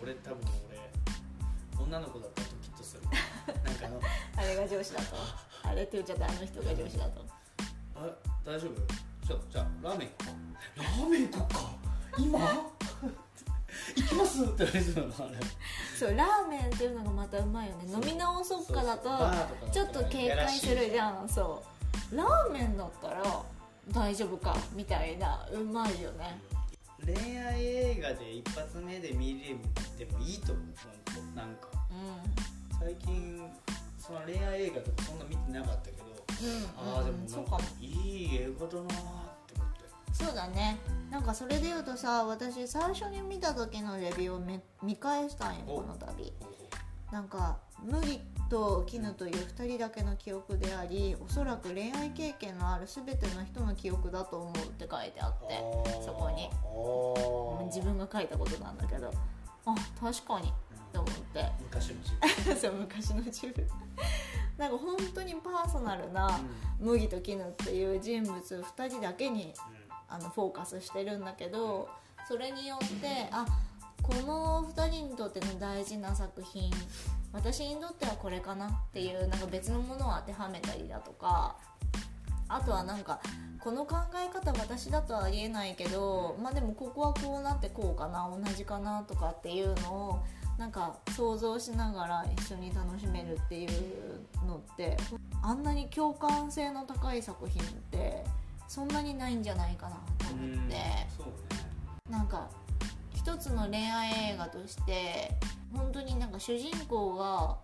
[0.02, 0.38] 俺多分
[0.68, 2.61] 俺女の子だったと
[3.46, 4.00] なんかあの
[4.36, 5.16] あれが上司だと。
[5.64, 6.26] あれって言っちゃった。
[6.26, 7.24] あの人が上司だと。
[7.96, 8.08] あ
[8.44, 9.26] 大丈夫？
[9.26, 10.32] ちょじゃあラーメン行こ
[10.76, 10.80] う。
[10.80, 11.60] かラーメン行こうか？
[12.18, 12.38] 今？
[13.96, 14.44] 行きます？
[14.44, 15.36] って言われてたのあれ。
[15.98, 17.92] そうラーメンっていうのがまたうまいよね。
[17.92, 19.08] 飲み直そっかだと
[19.72, 21.28] ちょっと警戒するじゃん。
[21.28, 21.62] そ
[22.12, 22.16] う。
[22.16, 23.42] ラーメンだったら
[23.90, 24.56] 大丈夫か？
[24.74, 26.38] みたいなうまいよね。
[27.04, 29.56] 恋愛映画で一発目で見れ
[30.04, 30.64] てもいいと思う。
[30.76, 31.68] 本当なんか。
[31.90, 31.94] う
[32.84, 33.40] 最近
[33.96, 40.24] その恋愛映画とかそんな見てなかったけど、んうんああでうんもなんかそうかもいい映画だなーって思って。
[40.24, 40.78] そうだね。
[41.10, 46.32] なんかそれで言うとさ私最初に見た時のレビューをめ見返したんよおこの度。
[47.12, 56.50] なんか麦と絹という2人だけの記憶でありおそらく恋愛経験のある全ての人の記憶だと思うって書いてあっうてそこに。
[57.66, 59.12] 自分が書いたことなんだけど
[59.66, 60.52] あ確かに。
[60.92, 61.50] と思って。
[61.62, 62.56] 昔の自分。
[62.60, 63.66] そう昔の自分。
[64.58, 66.38] なんか本当にパーソナルな
[66.78, 69.54] 麦と絹っていう人物2人だけに
[70.08, 71.88] あのフォーカスしてるんだけど
[72.28, 73.46] それによってあ
[74.02, 76.70] この2人にとっての大事な作品
[77.32, 81.56] 私にとってはこれかなっていうなんか別のものを当てはめたりだとか
[82.52, 83.20] あとはなんか
[83.58, 90.22] この考え方私だとはありえないけどまあでもここはこうなってこうかな同じかなとかっていうのを
[90.58, 94.96] なんか想像しながら一緒に楽しめるっていうのって
[95.42, 98.24] あんなに共感性の高い作品って
[98.68, 101.32] そんなにないんじゃないかなと思って。
[102.10, 102.50] なんか
[103.14, 105.30] 一つの恋愛映画として
[105.72, 107.56] 本当になんか主人公が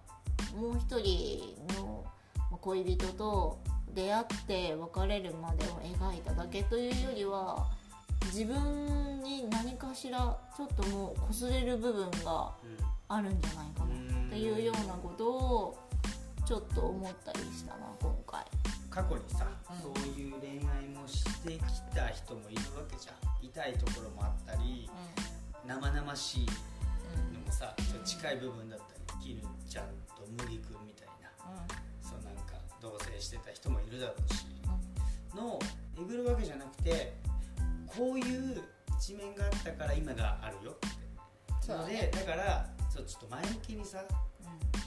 [0.59, 2.05] もう一人の
[2.51, 3.59] まあ恋人と
[3.99, 7.67] 出会って別れるまでを描いただけというよりは
[8.27, 12.53] 自分に何かしらちょっともう擦れる部分が
[13.09, 15.79] あるんじゃないかなっていうようなことを
[16.47, 18.45] ちょっと思ったりしたな今回。
[18.89, 19.95] 過去にさ、うん。
[19.95, 21.59] そういう恋愛もしてき
[21.95, 23.15] た人もいるわけじゃん。
[23.45, 24.89] 痛いところもあったり
[25.67, 26.47] 生々しい
[27.35, 31.88] のもさちょっと近い部分だったりキルちゃんと麦君みたいな
[32.81, 34.47] 同棲してた人もいるだろうし
[35.35, 35.59] のを
[36.01, 37.15] えぐるわけじゃなくて
[37.87, 38.63] こういう
[38.99, 40.87] 一面があったから今があるよって。
[40.89, 42.11] のでそうだね。
[42.13, 44.05] だからそうちょっと前向きにさ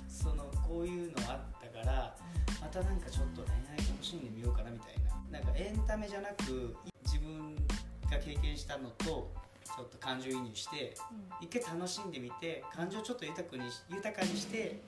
[0.08, 2.16] そのこういうのあったから
[2.60, 4.96] またなんかちょっと恋愛楽しんでみようかなみたい
[5.32, 5.40] な。
[5.40, 6.76] なんかエンタメじゃなく
[7.06, 10.94] 自分が経験したのとちょっと感情移入して
[11.40, 14.82] 一回楽しんでみて感情ちょっと豊かにし豊かにして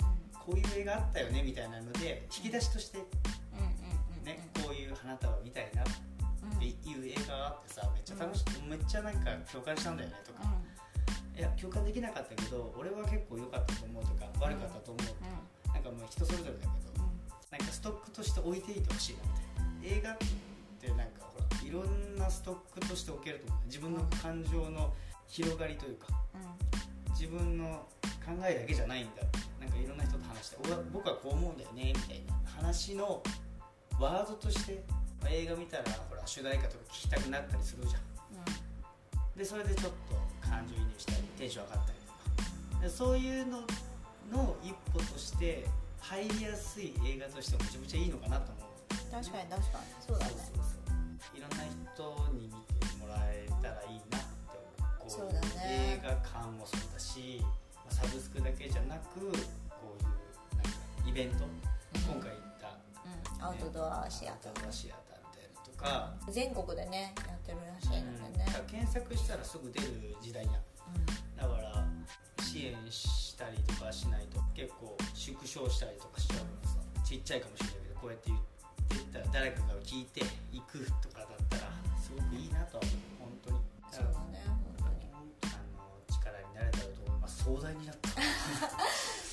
[0.45, 2.97] こういう映画あったよねみたいなので引き出しとして
[4.23, 5.85] ねこういう花束みたいなっ
[6.59, 10.43] ていう映画があってさめっちゃ楽しめっちゃなんか共感したんだよねとか。
[11.35, 16.65] いや共感できなかったけど俺は結構良かったと思うとか悪かったと思うとかなんかもう人それぞれだけ
[16.99, 17.03] ど
[17.49, 19.23] なんかストックとして置いていてほしいな
[19.81, 20.17] みたいな映画っ
[20.79, 24.93] てなんかほらいろんなストックとして置けると思う自分の感情の
[25.27, 26.07] 広がりというか
[27.09, 27.87] 自分の
[28.23, 29.23] 考えだけじゃないんだ
[29.63, 33.23] なんかいろんな人と話して俺は僕はこう思うんだよねみたいな話の
[33.99, 34.83] ワードとして、
[35.21, 39.37] まあ映画見たらほら主題歌とか聞きたくなったりするじゃん。
[39.37, 40.15] でそれでちょっと
[40.47, 42.81] 感情移入したりテンション上がったりとか。
[42.81, 43.61] でそういうの
[44.31, 45.65] の一歩として
[46.01, 49.23] 入りやすい映画としてもめちゃめちゃいいのかなと思う。
[49.23, 49.85] 確かに確かに。
[50.05, 50.31] そうだね。
[50.33, 50.75] そうそ
[51.33, 54.99] ういろんな人に見てもらえたらいいなって思う。
[54.99, 55.97] こそうだね。
[55.97, 57.62] 映画館もそうだし、まあ
[57.93, 60.69] サブスクだけじゃなくこういうなんか
[61.07, 61.45] イベント、
[61.93, 68.45] 今回行った、アウトドアシアタアウトドアシアターみたいなのとか、ー全国でねやってるらしいのでね。
[68.67, 70.53] 検索したらすぐ出る時代やん。
[71.37, 71.85] だから
[72.43, 76.77] 支援したりとかしないと結構縮小したりとかしちゃうからさ。
[77.03, 80.21] ちっちゃいかもしれないけどこうやって言ってたら誰かが聞いて
[80.51, 81.69] 行くとかだったら
[82.01, 82.95] すごくいいなとは思う。
[83.19, 83.59] 本当に。
[83.91, 84.41] だそうだね
[87.43, 88.09] 壮大になった。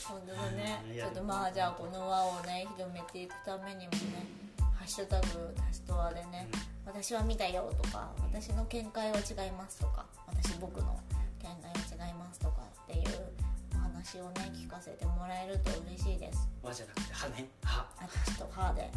[0.09, 0.83] 本当だね。
[0.91, 4.27] うんちょっとまあじゃあこの輪をね広めていくためにもね
[4.75, 6.49] 「ハッシュタグタストワ」でね、
[6.85, 10.99] 私は見たよとか私の見解は違いますとか私僕の
[11.39, 13.33] 見解は違いますとかっていう
[13.75, 16.49] お話をね聞かせてもらえると嬉しいです。
[16.63, 17.49] 輪じゃなくて羽ね。
[17.63, 17.87] 歯。
[18.01, 18.91] 私と歯で、はい。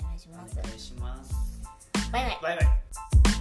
[0.00, 0.58] お願いします。
[0.58, 1.32] お願いします。
[2.10, 2.38] バイバイ。
[2.42, 3.35] バイバイ